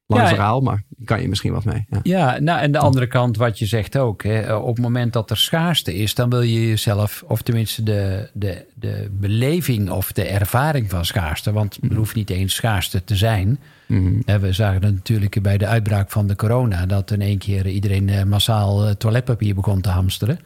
Lang 0.07 0.21
Ja, 0.21 0.27
verhaal, 0.29 0.61
maar 0.61 0.83
kan 1.05 1.21
je 1.21 1.27
misschien 1.27 1.51
wat 1.51 1.65
mee. 1.65 1.85
Ja. 1.89 1.99
Ja, 2.03 2.39
nou 2.39 2.59
en 2.59 2.71
de 2.71 2.77
andere 2.77 3.07
kant 3.07 3.37
wat 3.37 3.59
je 3.59 3.65
zegt 3.65 3.97
ook. 3.97 4.23
Hè, 4.23 4.55
op 4.55 4.75
het 4.75 4.83
moment 4.83 5.13
dat 5.13 5.29
er 5.29 5.37
schaarste 5.37 5.95
is, 5.95 6.15
dan 6.15 6.29
wil 6.29 6.41
je 6.41 6.67
jezelf, 6.67 7.23
of 7.27 7.41
tenminste 7.41 7.83
de, 7.83 8.29
de, 8.33 8.65
de 8.75 9.07
beleving 9.11 9.89
of 9.89 10.11
de 10.11 10.23
ervaring 10.23 10.89
van 10.89 11.05
schaarste. 11.05 11.51
Want 11.51 11.77
er 11.89 11.95
hoeft 11.95 12.15
niet 12.15 12.29
eens 12.29 12.55
schaarste 12.55 13.03
te 13.03 13.15
zijn. 13.15 13.59
Mhm. 13.85 14.39
We 14.39 14.53
zagen 14.53 14.83
het 14.83 14.93
natuurlijk 14.93 15.41
bij 15.41 15.57
de 15.57 15.67
uitbraak 15.67 16.11
van 16.11 16.27
de 16.27 16.35
corona, 16.35 16.85
dat 16.85 17.11
in 17.11 17.21
één 17.21 17.37
keer 17.37 17.67
iedereen 17.67 18.09
eh, 18.09 18.23
massaal 18.23 18.85
eh, 18.85 18.91
toiletpapier 18.91 19.55
begon 19.55 19.81
te 19.81 19.89
hamsteren. 19.89 20.39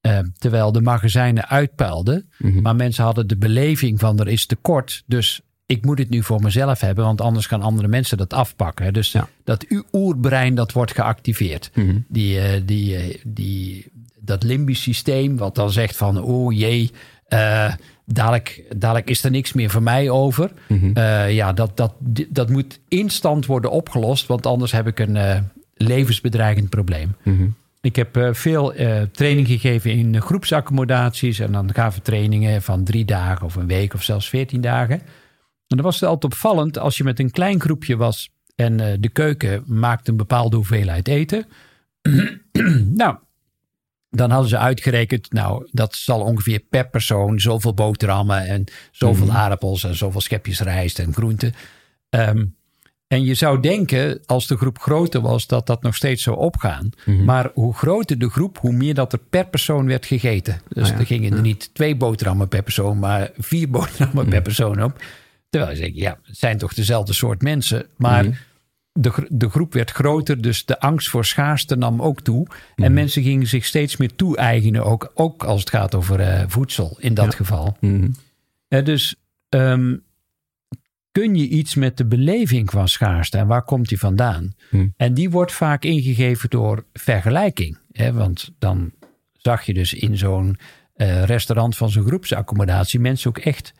Eh, 0.00 0.18
terwijl 0.38 0.72
de 0.72 0.80
magazijnen 0.80 1.48
uitpuilden. 1.48 2.30
Mhm. 2.38 2.62
Maar 2.62 2.76
mensen 2.76 3.04
hadden 3.04 3.26
de 3.26 3.36
beleving 3.36 4.00
van 4.00 4.18
er 4.18 4.28
is 4.28 4.46
tekort. 4.46 5.02
Dus 5.06 5.40
ik 5.70 5.84
moet 5.84 5.98
het 5.98 6.10
nu 6.10 6.22
voor 6.22 6.42
mezelf 6.42 6.80
hebben, 6.80 7.04
want 7.04 7.20
anders 7.20 7.46
gaan 7.46 7.62
andere 7.62 7.88
mensen 7.88 8.16
dat 8.18 8.32
afpakken. 8.32 8.92
Dus 8.92 9.12
Ja. 9.12 9.28
dat 9.44 9.66
uw 9.68 9.82
oerbrein, 9.92 10.54
dat 10.54 10.72
wordt 10.72 10.94
geactiveerd. 10.94 11.70
Mhm. 11.74 11.96
Die, 12.08 12.40
eh, 12.40 12.60
die, 12.64 12.96
eh, 12.96 13.18
die, 13.24 13.86
dat 14.20 14.42
limbisch 14.42 14.82
systeem, 14.82 15.36
wat 15.36 15.54
dan 15.54 15.70
zegt 15.70 15.96
van, 15.96 16.22
oh 16.22 16.52
jee, 16.52 16.90
eh, 17.28 17.74
dadelijk, 18.04 18.62
dadelijk 18.76 19.10
is 19.10 19.24
er 19.24 19.30
niks 19.30 19.52
meer 19.52 19.70
voor 19.70 19.82
mij 19.82 20.10
over. 20.10 20.50
Mhm. 20.68 21.00
Ja, 21.28 21.52
dat, 21.52 21.76
dat, 21.76 21.92
dat 22.28 22.48
moet 22.48 22.80
instant 22.88 23.46
worden 23.46 23.70
opgelost, 23.70 24.26
want 24.26 24.46
anders 24.46 24.72
heb 24.72 24.86
ik 24.86 24.98
een 24.98 25.18
levensbedreigend 25.74 26.68
probleem. 26.68 27.14
Mhm. 27.22 27.46
Ik 27.80 27.96
heb 27.96 28.28
veel 28.32 28.72
training 29.12 29.46
gegeven 29.46 29.90
in 29.90 30.20
groepsaccommodaties. 30.20 31.38
En 31.38 31.52
dan 31.52 31.74
gaven 31.74 32.02
trainingen 32.02 32.62
van 32.62 32.84
drie 32.84 33.04
dagen 33.04 33.46
of 33.46 33.54
een 33.54 33.66
week 33.66 33.94
of 33.94 34.02
zelfs 34.02 34.28
veertien 34.28 34.60
dagen. 34.60 35.00
En 35.70 35.76
dan 35.76 35.84
was 35.84 36.00
het 36.00 36.08
altijd 36.08 36.32
opvallend 36.32 36.78
als 36.78 36.96
je 36.96 37.04
met 37.04 37.18
een 37.18 37.30
klein 37.30 37.60
groepje 37.60 37.96
was 37.96 38.30
en 38.54 38.80
eh, 38.80 38.96
de 39.00 39.08
keuken 39.08 39.62
maakte 39.66 40.10
een 40.10 40.16
bepaalde 40.16 40.56
hoeveelheid 40.56 41.08
eten. 41.08 41.46
nou, 42.94 43.16
dan 44.10 44.30
hadden 44.30 44.48
ze 44.48 44.58
uitgerekend, 44.58 45.32
nou, 45.32 45.68
dat 45.72 45.94
zal 45.94 46.20
ongeveer 46.20 46.58
per 46.70 46.88
persoon 46.88 47.40
zoveel 47.40 47.74
boterhammen 47.74 48.46
en 48.46 48.64
zoveel 48.90 49.26
Mhm. 49.26 49.36
aardappels 49.36 49.84
en 49.84 49.96
zoveel 49.96 50.20
schepjes 50.20 50.60
rijst 50.60 50.98
en 50.98 51.12
groenten. 51.12 51.54
Ehm, 52.10 52.44
en 53.06 53.24
je 53.24 53.34
zou 53.34 53.60
denken, 53.60 54.20
als 54.26 54.46
de 54.46 54.56
groep 54.56 54.78
groter 54.78 55.20
was, 55.20 55.46
dat 55.46 55.66
dat 55.66 55.82
nog 55.82 55.94
steeds 55.96 56.22
zou 56.22 56.36
opgaan. 56.36 56.90
Mhm. 57.04 57.24
Maar 57.24 57.50
hoe 57.54 57.74
groter 57.74 58.18
de 58.18 58.30
groep, 58.30 58.58
hoe 58.58 58.72
meer 58.72 58.94
dat 58.94 59.12
er 59.12 59.18
per 59.30 59.46
persoon 59.46 59.86
werd 59.86 60.06
gegeten. 60.06 60.60
Dus 60.68 60.84
Ah 60.88 60.92
ja, 60.92 60.98
er 60.98 61.06
gingen 61.06 61.30
er 61.30 61.36
ja. 61.36 61.42
niet 61.42 61.70
twee 61.74 61.96
boterhammen 61.96 62.48
per 62.48 62.62
persoon, 62.62 62.98
maar 62.98 63.30
vier 63.38 63.70
boterhammen 63.70 64.28
per 64.28 64.42
persoon 64.42 64.82
op. 64.82 65.02
Terwijl 65.50 65.72
je 65.74 65.80
denkt, 65.80 65.96
ja, 65.96 66.18
het 66.22 66.38
zijn 66.38 66.58
toch 66.58 66.74
dezelfde 66.74 67.12
soort 67.12 67.42
mensen. 67.42 67.86
Maar 67.96 68.24
Mhm. 68.24 68.34
de, 68.92 69.26
de 69.28 69.48
groep 69.50 69.72
werd 69.72 69.90
groter, 69.90 70.40
dus 70.42 70.64
de 70.64 70.80
angst 70.80 71.08
voor 71.08 71.24
schaarste 71.24 71.76
nam 71.76 72.02
ook 72.02 72.20
toe. 72.20 72.46
En 72.76 72.92
mensen 72.92 73.22
gingen 73.22 73.46
zich 73.46 73.64
steeds 73.64 73.96
meer 73.96 74.14
toe-eigenen, 74.14 74.84
ook, 74.84 75.10
ook 75.14 75.44
als 75.44 75.60
het 75.60 75.70
gaat 75.70 75.94
over 75.94 76.20
eh, 76.20 76.44
voedsel 76.48 76.96
in 77.00 77.14
dat 77.14 77.24
Ja. 77.30 77.36
geval. 77.36 77.76
Mhm. 77.80 78.08
Dus 78.68 79.14
ehm, 79.48 79.96
kun 81.12 81.34
je 81.34 81.48
iets 81.48 81.74
met 81.74 81.96
de 81.96 82.06
beleving 82.06 82.70
van 82.70 82.88
schaarste 82.88 83.38
en 83.38 83.46
waar 83.46 83.62
komt 83.62 83.88
die 83.88 83.98
vandaan? 83.98 84.54
En 84.96 85.14
die 85.14 85.30
wordt 85.30 85.52
vaak 85.52 85.84
ingegeven 85.84 86.50
door 86.50 86.84
vergelijking. 86.92 87.78
Hè? 87.92 88.12
Want 88.12 88.50
dan 88.58 88.92
zag 89.32 89.62
je 89.62 89.74
dus 89.74 89.94
in 89.94 90.16
zo'n 90.18 90.58
eh, 90.94 91.24
restaurant 91.24 91.76
van 91.76 91.90
zo'n 91.90 92.06
groepsaccommodatie 92.06 93.00
mensen 93.00 93.28
ook 93.28 93.38
echt 93.38 93.72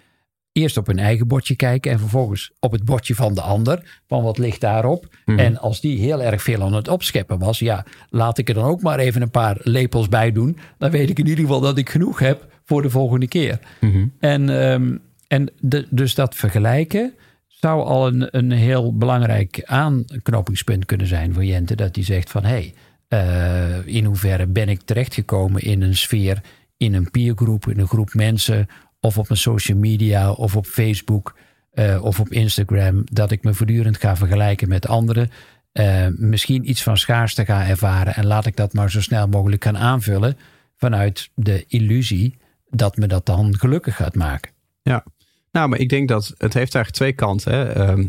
eerst 0.52 0.76
op 0.76 0.86
hun 0.86 0.98
eigen 0.98 1.28
bordje 1.28 1.56
kijken 1.56 1.92
en 1.92 1.98
vervolgens 1.98 2.52
op 2.60 2.72
het 2.72 2.84
bordje 2.84 3.14
van 3.14 3.34
de 3.34 3.40
ander. 3.40 4.00
Van 4.06 4.22
wat 4.22 4.38
ligt 4.38 4.60
daarop? 4.60 5.16
Mhm. 5.24 5.38
En 5.38 5.58
als 5.58 5.80
die 5.80 5.98
heel 5.98 6.22
erg 6.22 6.42
veel 6.42 6.62
aan 6.62 6.74
het 6.74 6.88
opscheppen 6.88 7.38
was, 7.38 7.58
ja, 7.58 7.84
laat 8.08 8.38
ik 8.38 8.48
er 8.48 8.54
dan 8.54 8.64
ook 8.64 8.82
maar 8.82 8.98
even 8.98 9.22
een 9.22 9.30
paar 9.30 9.56
lepels 9.62 10.08
bij 10.08 10.32
doen. 10.32 10.58
Dan 10.78 10.90
weet 10.90 11.10
ik 11.10 11.18
in 11.18 11.26
ieder 11.26 11.44
geval 11.44 11.60
dat 11.60 11.78
ik 11.78 11.90
genoeg 11.90 12.18
heb 12.18 12.46
voor 12.64 12.82
de 12.82 12.90
volgende 12.90 13.28
keer. 13.28 13.58
Mhm. 13.80 14.06
En, 14.18 14.60
ehm, 14.60 14.96
en 15.26 15.50
de, 15.60 15.86
dus 15.90 16.14
dat 16.14 16.34
vergelijken 16.34 17.14
zou 17.48 17.84
al 17.84 18.06
een, 18.06 18.36
een 18.36 18.50
heel 18.50 18.96
belangrijk 18.96 19.62
aanknopingspunt 19.64 20.84
kunnen 20.86 21.06
zijn 21.06 21.34
voor 21.34 21.44
Jente. 21.44 21.74
Dat 21.74 21.94
die 21.94 22.04
zegt 22.04 22.30
van 22.30 22.44
hé, 22.44 22.72
hey, 23.08 23.82
in 23.84 24.04
hoeverre 24.04 24.46
ben 24.46 24.68
ik 24.68 24.80
terechtgekomen 24.80 25.62
in 25.62 25.82
een 25.82 25.96
sfeer, 25.96 26.42
in 26.76 26.94
een 26.94 27.10
peergroep, 27.10 27.68
in 27.68 27.78
een 27.78 27.88
groep 27.88 28.14
mensen, 28.14 28.68
of 29.00 29.18
op 29.18 29.28
mijn 29.28 29.40
social 29.40 29.78
media, 29.78 30.32
of 30.32 30.56
op 30.56 30.66
Facebook, 30.66 31.36
eh, 31.70 32.04
of 32.04 32.20
op 32.20 32.28
Instagram, 32.28 33.02
dat 33.04 33.30
ik 33.30 33.42
me 33.42 33.54
voortdurend 33.54 33.96
ga 33.98 34.16
vergelijken 34.16 34.68
met 34.68 34.88
anderen. 34.88 35.30
eh, 35.72 36.06
misschien 36.16 36.70
iets 36.70 36.82
van 36.82 36.96
schaarste 36.96 37.44
ga 37.44 37.66
ervaren 37.68 38.14
en 38.14 38.26
laat 38.26 38.46
ik 38.46 38.56
dat 38.56 38.72
maar 38.72 38.90
zo 38.90 39.00
snel 39.00 39.26
mogelijk 39.28 39.64
gaan 39.64 39.78
aanvullen 39.78 40.36
vanuit 40.76 41.30
de 41.34 41.64
illusie 41.68 42.38
dat 42.68 42.96
me 42.96 43.06
dat 43.06 43.26
dan 43.26 43.58
gelukkig 43.58 43.96
gaat 43.96 44.14
maken. 44.14 44.52
Ja. 44.82 45.04
Nou, 45.52 45.68
maar 45.68 45.78
ik 45.78 45.88
denk 45.88 46.08
dat 46.08 46.34
het 46.38 46.54
heeft 46.54 46.74
eigenlijk 46.74 46.90
twee 46.90 47.12
kanten. 47.12 47.52
Hè. 47.52 47.72
Ehm, 47.72 48.08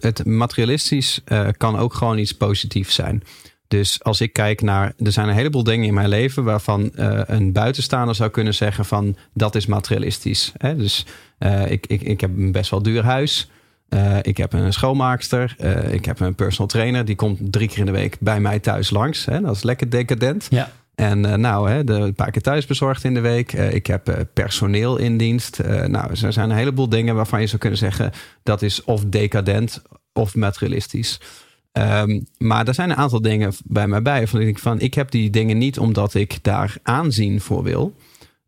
het 0.00 0.24
materialistisch 0.24 1.20
eh, 1.24 1.48
kan 1.56 1.76
ook 1.78 1.94
gewoon 1.94 2.18
iets 2.18 2.32
positiefs 2.32 2.94
zijn. 2.94 3.22
Dus 3.74 4.02
als 4.02 4.20
ik 4.20 4.32
kijk 4.32 4.60
naar, 4.60 4.92
er 4.98 5.12
zijn 5.12 5.28
een 5.28 5.34
heleboel 5.34 5.64
dingen 5.64 5.86
in 5.86 5.94
mijn 5.94 6.08
leven 6.08 6.44
waarvan 6.44 6.94
eh, 6.94 7.20
een 7.26 7.52
buitenstaander 7.52 8.14
zou 8.14 8.30
kunnen 8.30 8.54
zeggen 8.54 8.84
van 8.84 9.16
dat 9.32 9.54
is 9.54 9.66
materialistisch. 9.66 10.52
Hè? 10.58 10.76
Dus 10.76 11.06
eh, 11.38 11.70
ik, 11.70 11.86
ik, 11.86 12.02
ik 12.02 12.20
heb 12.20 12.30
een 12.36 12.52
best 12.52 12.70
wel 12.70 12.82
duur 12.82 13.04
huis. 13.04 13.50
Eh, 13.88 14.16
ik 14.22 14.36
heb 14.36 14.52
een 14.52 14.72
schoonmaakster. 14.72 15.56
ik 15.90 16.04
heb 16.04 16.20
een 16.20 16.34
personal 16.34 16.66
trainer. 16.66 17.04
Die 17.04 17.14
komt 17.14 17.52
drie 17.52 17.68
keer 17.68 17.78
in 17.78 17.86
de 17.86 17.92
week 17.92 18.16
bij 18.20 18.40
mij 18.40 18.58
thuis 18.58 18.90
langs. 18.90 19.24
Hè? 19.24 19.40
Dat 19.40 19.56
is 19.56 19.62
lekker 19.62 19.90
decadent. 19.90 20.46
Ja. 20.50 20.70
En 20.94 21.40
nou, 21.40 21.70
hè, 21.70 21.84
de, 21.84 21.92
een 21.92 22.14
paar 22.14 22.30
keer 22.30 22.42
thuis 22.42 22.66
bezorgd 22.66 23.04
in 23.04 23.14
de 23.14 23.20
week. 23.20 23.52
Ik 23.52 23.86
heb 23.86 24.26
personeel 24.32 24.96
in 24.96 25.16
dienst. 25.16 25.62
Nou, 25.86 26.10
er 26.10 26.32
zijn 26.32 26.50
een 26.50 26.56
heleboel 26.56 26.88
dingen 26.88 27.14
waarvan 27.14 27.40
je 27.40 27.46
zou 27.46 27.58
kunnen 27.58 27.78
zeggen... 27.78 28.12
dat 28.42 28.62
is 28.62 28.84
of 28.84 29.04
decadent 29.04 29.82
of 30.12 30.34
materialistisch. 30.34 31.20
Ehm, 31.74 32.20
maar 32.38 32.68
er 32.68 32.74
zijn 32.74 32.90
een 32.90 32.96
aantal 32.96 33.20
dingen 33.20 33.52
bij 33.64 33.86
mij 33.88 34.02
bij. 34.02 34.26
Van 34.26 34.40
ik, 34.40 34.58
van, 34.58 34.80
ik 34.80 34.94
heb 34.94 35.10
die 35.10 35.30
dingen 35.30 35.58
niet 35.58 35.78
omdat 35.78 36.14
ik 36.14 36.38
daar 36.42 36.76
aanzien 36.82 37.40
voor 37.40 37.62
wil. 37.62 37.94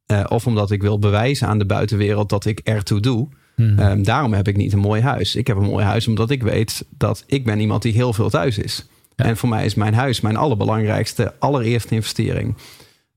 eh, 0.07 0.25
of 0.29 0.47
omdat 0.47 0.71
ik 0.71 0.83
wil 0.83 0.99
bewijzen 0.99 1.49
aan 1.49 1.59
de 1.59 1.67
buitenwereld 1.67 2.29
dat 2.29 2.45
ik 2.45 2.59
ertoe 2.59 3.01
doe. 3.01 3.29
Mhm. 3.57 3.79
Ehm, 3.79 4.03
daarom 4.03 4.33
heb 4.33 4.49
ik 4.49 4.57
niet 4.57 4.73
een 4.73 4.79
mooi 4.79 5.03
huis. 5.03 5.35
Ik 5.37 5.47
heb 5.47 5.57
een 5.57 5.63
mooi 5.63 5.85
huis 5.85 6.07
omdat 6.09 6.31
ik 6.31 6.43
weet 6.43 6.85
dat 6.91 7.25
ik 7.27 7.45
ben 7.45 7.61
iemand 7.61 7.83
die 7.83 7.93
heel 7.93 8.13
veel 8.13 8.31
thuis 8.31 8.59
is. 8.59 8.87
Ja. 9.17 9.25
En 9.25 9.37
voor 9.37 9.49
mij 9.49 9.65
is 9.65 9.75
mijn 9.75 9.95
huis 9.95 10.21
mijn 10.21 10.37
allerbelangrijkste, 10.37 11.35
allereerste 11.39 11.95
investering. 11.95 12.57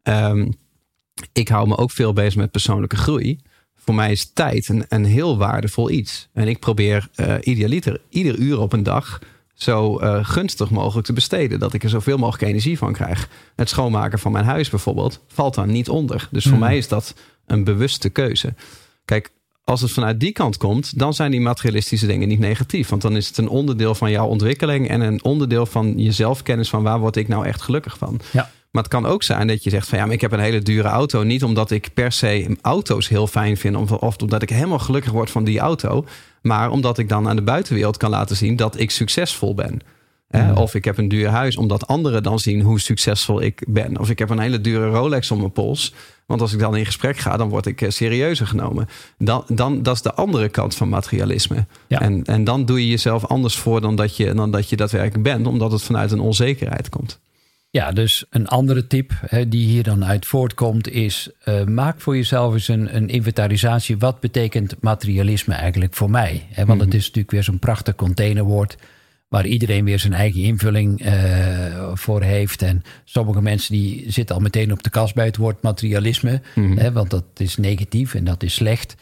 Ehm, 0.04 0.52
ik 1.34 1.48
hou 1.48 1.68
me 1.68 1.78
ook 1.78 1.92
veel 1.92 2.14
bezig 2.14 2.36
met 2.36 2.52
persoonlijke 2.52 2.96
groei. 2.96 3.40
Voor 3.76 3.96
mij 3.96 4.12
is 4.12 4.32
tijd 4.34 4.70
een, 4.70 4.86
een 4.90 5.06
heel 5.06 5.38
waardevol 5.38 5.90
iets. 5.90 6.30
En 6.34 6.48
ik 6.48 6.60
probeer 6.60 7.10
eh, 7.16 7.36
idealiter 7.42 8.02
ieder 8.10 8.38
uur 8.38 8.60
op 8.60 8.74
een 8.74 8.84
dag 8.84 9.20
zo 9.62 9.98
eh, 9.98 10.20
gunstig 10.22 10.70
mogelijk 10.70 11.08
te 11.08 11.14
besteden. 11.14 11.60
Dat 11.60 11.74
ik 11.74 11.84
er 11.84 11.90
zoveel 11.90 12.18
mogelijk 12.18 12.44
energie 12.44 12.78
van 12.78 12.94
krijg. 12.94 13.30
Het 13.56 13.70
schoonmaken 13.70 14.20
van 14.20 14.32
mijn 14.32 14.46
huis 14.46 14.70
bijvoorbeeld 14.70 15.20
valt 15.28 15.56
daar 15.56 15.68
niet 15.68 15.90
onder. 15.90 16.28
Dus 16.32 16.44
voor 16.44 16.52
Hmm. 16.52 16.62
mij 16.62 16.78
is 16.78 16.88
dat 16.88 17.14
een 17.46 17.64
bewuste 17.64 18.10
keuze. 18.10 18.54
Kijk, 19.06 19.32
als 19.64 19.82
het 19.82 19.92
vanuit 19.92 20.20
die 20.20 20.32
kant 20.32 20.58
komt, 20.58 21.00
dan 21.00 21.14
zijn 21.14 21.32
die 21.32 21.42
materialistische 21.42 22.08
dingen 22.08 22.28
niet 22.28 22.40
negatief. 22.40 22.90
Want 22.90 23.02
dan 23.02 23.16
is 23.16 23.28
het 23.28 23.38
een 23.38 23.50
onderdeel 23.50 23.96
van 23.96 24.12
jouw 24.12 24.28
ontwikkeling 24.28 24.90
en 24.90 25.02
een 25.02 25.24
onderdeel 25.24 25.66
van 25.66 25.94
je 25.98 26.12
zelfkennis 26.12 26.70
van 26.70 26.84
waar 26.84 27.00
word 27.00 27.16
ik 27.16 27.28
nou 27.28 27.46
echt 27.46 27.62
gelukkig 27.62 27.98
van. 27.98 28.20
Ja. 28.32 28.52
Maar 28.72 28.84
het 28.84 28.92
kan 28.92 29.06
ook 29.06 29.24
zijn 29.24 29.48
dat 29.48 29.64
je 29.64 29.70
zegt 29.70 29.88
van 29.88 29.98
ja, 29.98 30.06
maar 30.06 30.14
ik 30.14 30.22
heb 30.22 30.32
een 30.32 30.40
hele 30.40 30.62
dure 30.62 30.88
auto. 30.88 31.24
Niet 31.24 31.44
omdat 31.44 31.72
ik 31.72 31.94
per 31.94 32.12
se 32.12 32.58
auto's 32.62 33.08
heel 33.08 33.28
fijn 33.28 33.58
vind 33.58 33.76
of, 33.76 33.92
of 33.92 34.18
omdat 34.18 34.42
ik 34.42 34.50
helemaal 34.50 34.80
gelukkig 34.80 35.12
word 35.12 35.30
van 35.30 35.44
die 35.44 35.60
auto. 35.60 36.06
Maar 36.42 36.72
omdat 36.72 36.98
ik 36.98 37.10
dan 37.10 37.28
aan 37.28 37.36
de 37.36 37.42
buitenwereld 37.42 37.98
kan 37.98 38.10
laten 38.10 38.36
zien 38.36 38.56
dat 38.56 38.80
ik 38.80 38.92
succesvol 38.92 39.54
ben. 39.54 39.82
Ja. 40.30 40.54
Of 40.54 40.76
ik 40.76 40.86
heb 40.86 40.98
een 40.98 41.08
duur 41.08 41.28
huis, 41.28 41.58
omdat 41.58 41.88
anderen 41.88 42.24
dan 42.24 42.40
zien 42.40 42.62
hoe 42.62 42.80
succesvol 42.80 43.42
ik 43.42 43.64
ben. 43.68 44.00
Of 44.00 44.10
ik 44.10 44.20
heb 44.20 44.30
een 44.30 44.40
hele 44.40 44.62
dure 44.62 44.90
Rolex 44.90 45.32
om 45.32 45.38
mijn 45.38 45.52
pols. 45.52 45.94
Want 46.26 46.42
als 46.42 46.54
ik 46.54 46.60
dan 46.60 46.76
in 46.76 46.86
gesprek 46.86 47.18
ga, 47.18 47.38
dan 47.38 47.50
word 47.50 47.66
ik 47.66 47.82
eh, 47.82 47.90
serieuzer 47.90 48.48
genomen. 48.48 48.88
Dan, 49.18 49.44
dan, 49.48 49.84
dat 49.84 49.96
is 49.96 50.02
de 50.02 50.14
andere 50.14 50.50
kant 50.50 50.76
van 50.76 50.90
materialisme. 50.90 51.66
Ja. 51.88 52.02
En, 52.02 52.24
en 52.24 52.44
dan 52.44 52.66
doe 52.66 52.82
je 52.82 52.90
jezelf 52.90 53.26
anders 53.26 53.58
voor 53.58 53.82
dan 53.82 53.96
dat, 53.96 54.18
je, 54.18 54.34
dan 54.34 54.52
dat 54.52 54.70
je 54.70 54.76
daadwerkelijk 54.76 55.24
bent, 55.24 55.48
omdat 55.48 55.72
het 55.72 55.84
vanuit 55.84 56.12
een 56.12 56.20
onzekerheid 56.20 56.90
komt. 56.90 57.20
Ja, 57.72 57.92
dus 57.92 58.26
een 58.30 58.48
andere 58.48 58.88
tip 58.88 59.12
hè, 59.26 59.48
die 59.48 59.66
hier 59.68 59.84
dan 59.84 60.06
uit 60.06 60.26
voortkomt 60.26 60.90
is... 60.90 61.30
eh, 61.44 61.64
maak 61.64 62.02
voor 62.02 62.16
jezelf 62.16 62.54
eens 62.54 62.68
een, 62.68 62.96
een 62.96 63.10
inventarisatie. 63.10 63.98
Wat 63.98 64.20
betekent 64.20 64.76
materialisme 64.82 65.54
eigenlijk 65.54 65.94
voor 65.94 66.10
mij? 66.10 66.48
Hè, 66.50 66.66
want 66.66 66.82
het 66.82 66.94
is 66.94 67.02
natuurlijk 67.06 67.32
weer 67.32 67.44
zo'n 67.44 67.60
prachtig 67.60 67.96
containerwoord... 67.96 68.78
waar 69.28 69.46
iedereen 69.46 69.86
weer 69.86 70.00
zijn 70.00 70.14
eigen 70.14 70.42
invulling 70.42 71.02
eh, 71.02 71.92
voor 71.94 72.22
heeft. 72.22 72.62
En 72.62 72.84
sommige 73.04 73.42
mensen 73.42 73.74
die 73.74 74.12
zitten 74.12 74.36
al 74.36 74.42
meteen 74.42 74.72
op 74.72 74.84
de 74.84 74.90
kast 74.90 75.16
bij 75.16 75.26
het 75.26 75.38
woord 75.38 75.62
materialisme... 75.62 76.42
Hè, 76.76 76.92
want 76.92 77.10
dat 77.10 77.26
is 77.38 77.58
negatief 77.58 78.14
en 78.14 78.24
dat 78.24 78.44
is 78.44 78.54
slecht. 78.54 78.96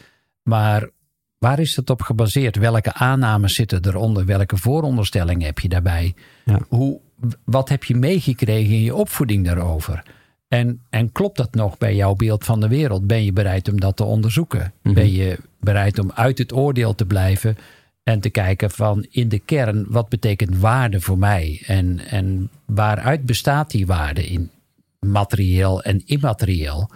Maar 0.43 0.89
waar 1.37 1.59
is 1.59 1.75
dat 1.75 1.89
op 1.89 2.01
gebaseerd? 2.01 2.55
Welke 2.55 2.93
aannames 2.93 3.53
zitten 3.53 3.85
eronder? 3.85 4.25
Welke 4.25 4.57
vooronderstellingen 4.57 5.45
heb 5.45 5.59
je 5.59 5.69
daarbij? 5.69 6.13
Ja. 6.45 6.59
Hoe, 6.67 6.99
wat 7.43 7.69
heb 7.69 7.83
je 7.83 7.95
meegekregen 7.95 8.73
in 8.73 8.81
je 8.81 8.95
opvoeding 8.95 9.45
daarover? 9.45 10.03
En, 10.47 10.81
en 10.89 11.11
klopt 11.11 11.37
dat 11.37 11.55
nog 11.55 11.77
bij 11.77 11.95
jouw 11.95 12.15
beeld 12.15 12.45
van 12.45 12.59
de 12.59 12.67
wereld? 12.67 13.07
Ben 13.07 13.23
je 13.23 13.33
bereid 13.33 13.69
om 13.69 13.79
dat 13.79 13.95
te 13.95 14.03
onderzoeken? 14.03 14.73
Mhm. 14.81 14.93
Ben 14.93 15.11
je 15.11 15.37
bereid 15.59 15.99
om 15.99 16.11
uit 16.11 16.37
het 16.37 16.53
oordeel 16.53 16.95
te 16.95 17.05
blijven 17.05 17.57
en 18.03 18.19
te 18.19 18.29
kijken 18.29 18.71
van 18.71 19.05
in 19.09 19.29
de 19.29 19.39
kern, 19.39 19.85
wat 19.89 20.09
betekent 20.09 20.57
waarde 20.57 21.01
voor 21.01 21.17
mij? 21.17 21.63
En, 21.65 21.99
en 21.99 22.49
waaruit 22.65 23.25
bestaat 23.25 23.71
die 23.71 23.85
waarde 23.85 24.27
in 24.27 24.51
materieel 24.99 25.83
en 25.83 26.01
immaterieel? 26.05 26.89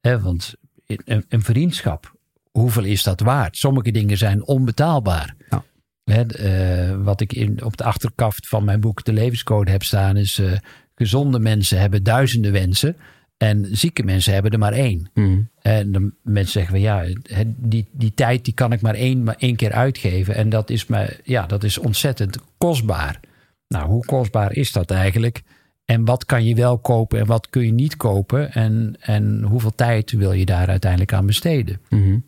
Want 0.00 0.54
een, 0.86 1.24
een 1.28 1.42
vriendschap, 1.42 2.14
hoeveel 2.50 2.84
is 2.84 3.02
dat 3.02 3.20
waard? 3.20 3.56
Sommige 3.56 3.90
dingen 3.90 4.16
zijn 4.16 4.46
onbetaalbaar. 4.46 5.34
Ja. 5.50 5.64
Hè, 6.04 6.22
eh, 6.22 6.96
wat 7.04 7.20
ik 7.20 7.32
in, 7.32 7.64
op 7.64 7.76
de 7.76 7.84
achterkaft 7.84 8.48
van 8.48 8.64
mijn 8.64 8.80
boek 8.80 9.04
De 9.04 9.12
Levenscode 9.12 9.70
heb 9.70 9.82
staan 9.82 10.16
is... 10.16 10.38
eh, 10.38 10.52
gezonde 10.94 11.38
mensen 11.38 11.80
hebben 11.80 12.02
duizenden 12.02 12.52
wensen 12.52 12.96
en 13.36 13.68
zieke 13.70 14.02
mensen 14.02 14.32
hebben 14.32 14.52
er 14.52 14.58
maar 14.58 14.72
één. 14.72 15.10
Mhm. 15.14 15.40
En 15.60 15.92
de 15.92 16.12
mensen 16.22 16.52
zeggen 16.52 16.72
van 16.72 16.80
ja, 16.80 17.04
die, 17.46 17.88
die 17.92 18.14
tijd 18.14 18.44
die 18.44 18.54
kan 18.54 18.72
ik 18.72 18.80
maar 18.80 18.94
één, 18.94 19.22
maar 19.22 19.36
één 19.38 19.56
keer 19.56 19.72
uitgeven. 19.72 20.34
En 20.34 20.48
dat 20.48 20.70
is, 20.70 20.86
me, 20.86 21.20
ja, 21.24 21.46
dat 21.46 21.64
is 21.64 21.78
ontzettend 21.78 22.38
kostbaar. 22.58 23.20
Nou, 23.68 23.88
hoe 23.88 24.04
kostbaar 24.04 24.52
is 24.52 24.72
dat 24.72 24.90
eigenlijk? 24.90 25.42
En 25.84 26.04
wat 26.04 26.24
kan 26.24 26.44
je 26.44 26.54
wel 26.54 26.78
kopen 26.78 27.18
en 27.18 27.26
wat 27.26 27.50
kun 27.50 27.64
je 27.64 27.72
niet 27.72 27.96
kopen? 27.96 28.52
En, 28.52 28.96
en 29.00 29.42
hoeveel 29.42 29.74
tijd 29.74 30.10
wil 30.12 30.32
je 30.32 30.44
daar 30.44 30.68
uiteindelijk 30.68 31.12
aan 31.12 31.26
besteden? 31.26 31.80
Mhm. 31.88 32.18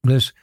Dus 0.00 0.34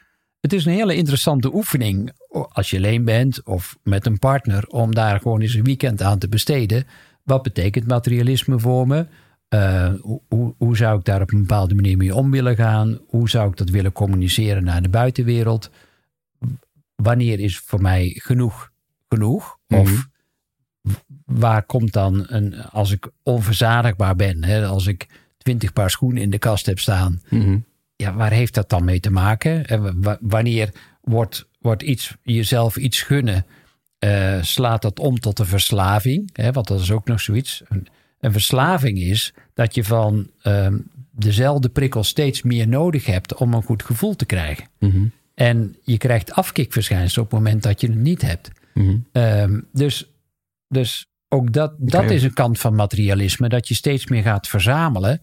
het 0.41 0.53
is 0.53 0.65
een 0.65 0.73
hele 0.73 0.95
interessante 0.95 1.53
oefening 1.53 2.11
als 2.49 2.69
je 2.69 2.77
alleen 2.77 3.05
bent 3.05 3.43
of 3.43 3.77
met 3.83 4.05
een 4.05 4.19
partner 4.19 4.67
om 4.67 4.95
daar 4.95 5.19
gewoon 5.19 5.41
eens 5.41 5.53
een 5.53 5.63
weekend 5.63 6.01
aan 6.01 6.19
te 6.19 6.29
besteden. 6.29 6.85
Wat 7.23 7.41
betekent 7.43 7.87
materialisme 7.87 8.59
voor 8.59 8.87
me? 8.87 9.07
Eh, 9.47 9.93
hoe, 10.27 10.53
hoe, 10.57 10.77
zou 10.77 10.99
ik 10.99 11.05
daar 11.05 11.21
op 11.21 11.31
een 11.31 11.39
bepaalde 11.39 11.75
manier 11.75 11.97
mee 11.97 12.15
om 12.15 12.31
willen 12.31 12.55
gaan? 12.55 12.99
Hoe 13.07 13.29
zou 13.29 13.49
ik 13.49 13.57
dat 13.57 13.69
willen 13.69 13.91
communiceren 13.91 14.63
naar 14.63 14.81
de 14.81 14.89
buitenwereld? 14.89 15.69
Wanneer 16.95 17.39
is 17.39 17.59
voor 17.59 17.81
mij 17.81 18.15
genoeg 18.17 18.71
genoeg? 19.09 19.57
Of 19.67 20.07
waar 21.25 21.63
komt 21.63 21.93
dan 21.93 22.25
een, 22.27 22.63
als 22.63 22.91
ik 22.91 23.09
onverzadigbaar 23.23 24.15
ben, 24.15 24.43
hè, 24.43 24.65
als 24.65 24.87
ik 24.87 25.07
twintig 25.37 25.73
paar 25.73 25.89
schoenen 25.89 26.21
in 26.21 26.29
de 26.29 26.39
kast 26.39 26.65
heb 26.65 26.79
staan, 26.79 27.21
Mhm. 27.29 27.57
Ja, 27.97 28.13
waar 28.13 28.31
heeft 28.31 28.53
dat 28.53 28.69
dan 28.69 28.83
mee 28.85 28.99
te 28.99 29.11
maken? 29.11 29.65
En 29.65 30.01
wa- 30.01 30.17
wanneer 30.21 30.69
wordt, 31.01 31.47
wordt 31.59 31.83
iets, 31.83 32.15
jezelf 32.23 32.77
iets 32.77 33.01
gunnen, 33.01 33.45
eh, 33.99 34.41
slaat 34.41 34.81
dat 34.81 34.99
om 34.99 35.19
tot 35.19 35.39
een 35.39 35.45
verslaving? 35.45 36.29
Hè? 36.33 36.51
Want 36.51 36.67
dat 36.67 36.79
is 36.79 36.91
ook 36.91 37.07
nog 37.07 37.21
zoiets. 37.21 37.63
Een, 37.67 37.87
een 38.19 38.31
verslaving 38.31 38.97
is 38.97 39.33
dat 39.53 39.75
je 39.75 39.83
van 39.83 40.29
ehm, 40.41 40.77
dezelfde 41.11 41.69
prikkel 41.69 42.03
steeds 42.03 42.41
meer 42.41 42.67
nodig 42.67 43.05
hebt 43.05 43.33
om 43.33 43.53
een 43.53 43.63
goed 43.63 43.83
gevoel 43.83 44.15
te 44.15 44.25
krijgen. 44.25 44.67
Mhm. 44.79 45.05
En 45.33 45.75
je 45.83 45.97
krijgt 45.97 46.31
afkikverschijnselen 46.31 47.25
op 47.25 47.31
het 47.31 47.39
moment 47.39 47.63
dat 47.63 47.81
je 47.81 47.87
het 47.87 47.95
niet 47.97 48.21
hebt. 48.21 48.51
Mhm. 48.73 48.97
Ehm, 49.11 49.59
dus, 49.73 50.11
dus 50.67 51.05
ook 51.29 51.53
dat, 51.53 51.73
dat 51.77 52.09
is 52.11 52.23
een 52.23 52.33
kant 52.33 52.59
van 52.59 52.75
materialisme, 52.75 53.49
dat 53.49 53.67
je 53.67 53.75
steeds 53.75 54.07
meer 54.07 54.21
gaat 54.21 54.47
verzamelen. 54.47 55.21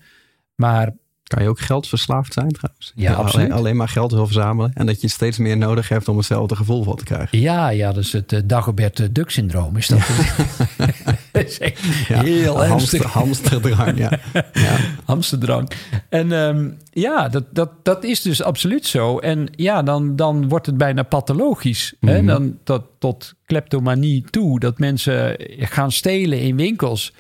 Maar 0.55 0.93
Kan 1.25 1.43
je 1.43 1.49
ook 1.49 1.61
geldverslaafd 1.61 2.33
zijn 2.33 2.53
trouwens? 2.53 2.93
Ja, 2.95 3.13
alleen, 3.13 3.25
absoluut. 3.25 3.51
alleen 3.51 3.77
maar 3.77 3.89
geld 3.89 4.13
wil 4.13 4.25
verzamelen. 4.27 4.71
En 4.75 4.87
dat 4.87 5.01
je 5.01 5.09
steeds 5.09 5.39
meer 5.39 5.57
nodig 5.57 5.89
hebt 5.89 6.09
om 6.09 6.17
hetzelfde 6.17 6.57
gevoel 6.57 6.83
van 6.83 6.97
te 6.97 7.05
krijgen. 7.05 7.41
Ja, 7.41 7.69
ja, 7.69 7.93
dat 7.93 8.05
is 8.05 8.13
het 8.13 8.33
uh, 8.33 8.41
Dagobert 8.45 9.15
Duck-syndroom. 9.15 9.77
Is 9.77 9.87
dat 9.87 9.99
dat 11.33 11.45
is 11.45 11.59
echt 11.59 11.81
heel 11.81 12.65
hamster, 12.67 12.99
ernstig. 12.99 13.13
hamsterdrang, 13.13 13.99
ja. 13.99 14.19
ja. 14.53 14.77
Hamsterdrang. 15.05 15.71
En 16.09 16.33
ehm, 16.33 16.71
ja, 16.91 17.29
dat, 17.29 17.45
dat, 17.51 17.71
dat 17.83 18.05
is 18.05 18.23
dus 18.23 18.43
absoluut 18.43 18.87
zo. 18.87 19.19
En 19.19 19.49
ja, 19.57 19.83
dan, 19.83 20.17
dan 20.17 20.49
wordt 20.49 20.67
het 20.67 20.77
bijna 20.77 21.03
pathologisch. 21.03 21.95
hè? 22.01 22.17
Mhm. 22.17 22.27
Dan 22.27 22.59
tot, 22.65 22.83
tot 22.99 23.35
kleptomanie 23.47 24.25
toe. 24.31 24.61
Dat 24.61 24.79
mensen 24.79 25.37
gaan 25.59 25.93
stelen 25.93 26.41
in 26.41 26.57
winkels. 26.57 27.13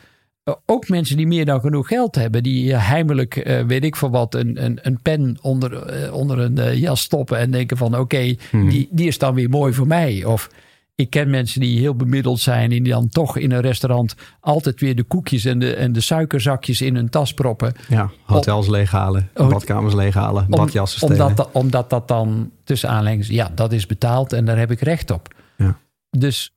Uh, 0.48 0.54
Ook 0.66 0.88
mensen 0.88 1.16
die 1.16 1.26
meer 1.26 1.44
dan 1.44 1.60
genoeg 1.60 1.88
geld 1.88 2.14
hebben, 2.14 2.42
die 2.42 2.64
uh, 2.70 2.88
heimelijk, 2.88 3.46
uh, 3.46 3.60
weet 3.62 3.84
ik 3.84 3.96
veel 3.96 4.10
wat, 4.10 4.34
een, 4.34 4.64
een, 4.64 4.78
een 4.82 4.98
pen 5.02 5.36
onder, 5.40 6.02
uh, 6.04 6.12
onder 6.14 6.38
een 6.38 6.56
uh, 6.58 6.74
jas 6.78 7.00
stoppen 7.00 7.38
en 7.38 7.50
denken 7.50 7.76
van 7.76 7.92
oké, 7.92 8.00
okay, 8.00 8.38
Mhm. 8.52 8.68
die, 8.68 8.88
die 8.90 9.06
is 9.06 9.18
dan 9.18 9.34
weer 9.34 9.48
mooi 9.48 9.72
voor 9.72 9.86
mij. 9.86 10.24
Of 10.24 10.50
ik 10.94 11.10
ken 11.10 11.30
mensen 11.30 11.60
die 11.60 11.78
heel 11.78 11.94
bemiddeld 11.94 12.40
zijn 12.40 12.72
en 12.72 12.82
die 12.82 12.92
dan 12.92 13.08
toch 13.08 13.36
in 13.36 13.50
een 13.52 13.60
restaurant 13.60 14.14
altijd 14.40 14.80
weer 14.80 14.96
de 14.96 15.02
koekjes 15.02 15.44
en 15.44 15.58
de, 15.58 15.74
en 15.74 15.92
de 15.92 16.00
suikerzakjes 16.00 16.80
in 16.80 16.94
hun 16.94 17.08
tas 17.08 17.34
proppen. 17.34 17.72
Ja, 17.88 18.10
hotels 18.22 18.68
leeghalen, 18.68 19.30
Oh, 19.34 19.48
badkamers 19.48 19.94
leeghalen, 19.94 20.42
Om- 20.44 20.50
badjassen 20.50 20.98
stelen. 21.00 21.20
omdat, 21.20 21.36
dat- 21.36 21.50
omdat 21.52 21.90
dat 21.90 22.08
dan 22.08 22.50
tussen 22.64 22.88
aanleidings, 22.88 23.28
ja, 23.28 23.50
dat 23.54 23.72
is 23.72 23.86
betaald 23.86 24.32
en 24.32 24.44
daar 24.44 24.58
heb 24.58 24.70
ik 24.70 24.80
recht 24.80 25.10
op. 25.10 25.34
Ja. 25.56 25.78
Dus 26.10 26.54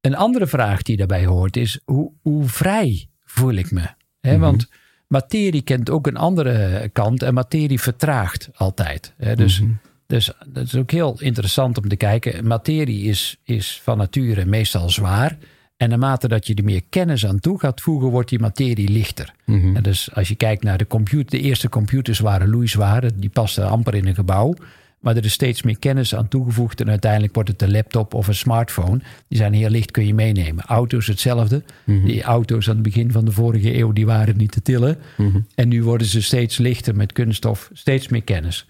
een 0.00 0.16
andere 0.16 0.46
vraag 0.46 0.82
die 0.82 0.96
daarbij 0.96 1.26
hoort 1.26 1.56
is: 1.56 1.80
hoe, 1.84 2.12
hoe 2.22 2.44
vrij 2.48 3.06
voel 3.32 3.52
ik 3.54 3.70
me? 3.70 3.86
Mhm. 4.20 4.38
Want 4.38 4.68
materie 5.06 5.62
kent 5.62 5.90
ook 5.90 6.06
een 6.06 6.16
andere 6.16 6.88
kant 6.92 7.22
en 7.22 7.34
materie 7.34 7.80
vertraagt 7.80 8.48
altijd. 8.54 9.14
Dus, 9.34 9.60
Mhm. 9.60 9.70
dus 10.06 10.32
dat 10.46 10.64
is 10.64 10.74
ook 10.74 10.90
heel 10.90 11.16
interessant 11.20 11.78
om 11.78 11.88
te 11.88 11.96
kijken. 11.96 12.46
Materie 12.46 13.04
is, 13.04 13.36
is 13.44 13.80
van 13.82 13.98
nature 13.98 14.44
meestal 14.44 14.90
zwaar. 14.90 15.38
En 15.76 15.88
naarmate 15.88 16.28
dat 16.28 16.46
je 16.46 16.54
er 16.54 16.64
meer 16.64 16.82
kennis 16.88 17.26
aan 17.26 17.40
toe 17.40 17.58
gaat 17.58 17.80
voegen, 17.80 18.08
wordt 18.08 18.28
die 18.28 18.38
materie 18.38 18.88
lichter. 18.88 19.34
Mhm. 19.44 19.76
En 19.76 19.82
dus 19.82 20.14
als 20.14 20.28
je 20.28 20.34
kijkt 20.34 20.62
naar 20.62 20.78
de 20.78 20.86
computer, 20.86 21.30
de 21.38 21.40
eerste 21.40 21.68
computers 21.68 22.18
waren 22.18 22.48
loeizwaar, 22.48 23.10
die 23.14 23.30
pasten 23.30 23.68
amper 23.68 23.94
in 23.94 24.06
een 24.06 24.14
gebouw. 24.14 24.54
Maar 25.02 25.16
er 25.16 25.24
is 25.24 25.32
steeds 25.32 25.62
meer 25.62 25.78
kennis 25.78 26.14
aan 26.14 26.28
toegevoegd 26.28 26.80
en 26.80 26.88
uiteindelijk 26.88 27.34
wordt 27.34 27.48
het 27.48 27.62
een 27.62 27.70
laptop 27.70 28.14
of 28.14 28.26
een 28.26 28.34
smartphone. 28.34 29.00
Die 29.28 29.38
zijn 29.38 29.52
heel 29.52 29.68
licht, 29.68 29.90
kun 29.90 30.06
je 30.06 30.14
meenemen. 30.14 30.64
Auto's 30.64 31.06
hetzelfde. 31.06 31.62
Mhm. 31.84 32.06
Die 32.06 32.22
auto's 32.22 32.68
aan 32.68 32.74
het 32.74 32.82
begin 32.82 33.12
van 33.12 33.24
de 33.24 33.32
vorige 33.32 33.76
eeuw, 33.78 33.92
die 33.92 34.06
waren 34.06 34.36
niet 34.36 34.52
te 34.52 34.62
tillen. 34.62 34.98
Mhm. 35.16 35.40
En 35.54 35.68
nu 35.68 35.82
worden 35.82 36.06
ze 36.06 36.22
steeds 36.22 36.58
lichter 36.58 36.96
met 36.96 37.12
kunststof, 37.12 37.70
steeds 37.72 38.08
meer 38.08 38.22
kennis. 38.22 38.66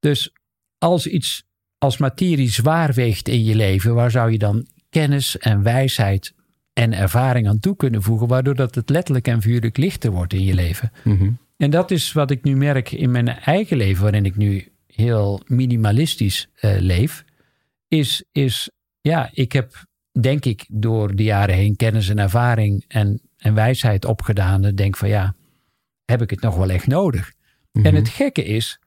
Dus 0.00 0.32
als 0.78 1.06
iets 1.06 1.44
als 1.78 1.98
materie 1.98 2.50
zwaar 2.50 2.92
weegt 2.92 3.28
in 3.28 3.44
je 3.44 3.54
leven, 3.54 3.94
waar 3.94 4.10
zou 4.10 4.32
je 4.32 4.38
dan 4.38 4.66
kennis 4.90 5.38
en 5.38 5.62
wijsheid 5.62 6.34
en 6.72 6.92
ervaring 6.92 7.48
aan 7.48 7.60
toe 7.60 7.76
kunnen 7.76 8.02
voegen, 8.02 8.26
waardoor 8.26 8.54
dat 8.54 8.74
het 8.74 8.90
letterlijk 8.90 9.28
en 9.28 9.42
vuurlijk 9.42 9.76
lichter 9.76 10.10
wordt 10.10 10.32
in 10.32 10.44
je 10.44 10.54
leven? 10.54 10.92
Mhm. 11.04 11.30
En 11.56 11.70
dat 11.70 11.90
is 11.90 12.12
wat 12.12 12.30
ik 12.30 12.44
nu 12.44 12.56
merk 12.56 12.92
in 12.92 13.10
mijn 13.10 13.28
eigen 13.28 13.76
leven, 13.76 14.02
waarin 14.02 14.24
ik 14.24 14.36
nu 14.36 14.68
heel 14.94 15.42
minimalistisch 15.46 16.48
eh, 16.54 16.76
leef. 16.78 17.24
Is, 17.88 18.24
is, 18.32 18.70
ja, 19.00 19.30
ik 19.32 19.52
heb 19.52 19.84
denk 20.20 20.44
ik 20.44 20.64
door 20.68 21.14
de 21.14 21.22
jaren 21.22 21.54
heen 21.54 21.76
kennis 21.76 22.08
en 22.08 22.18
ervaring 22.18 22.84
en, 22.88 23.20
en 23.36 23.54
wijsheid 23.54 24.04
opgedaan. 24.04 24.64
En 24.64 24.74
denk 24.74 24.96
van 24.96 25.08
ja, 25.08 25.34
heb 26.04 26.22
ik 26.22 26.30
het 26.30 26.40
nog 26.40 26.56
wel 26.56 26.70
echt 26.70 26.86
nodig? 26.86 27.32
Mhm. 27.72 27.86
En 27.86 27.94
het 27.94 28.08
gekke 28.08 28.44
is, 28.44 28.78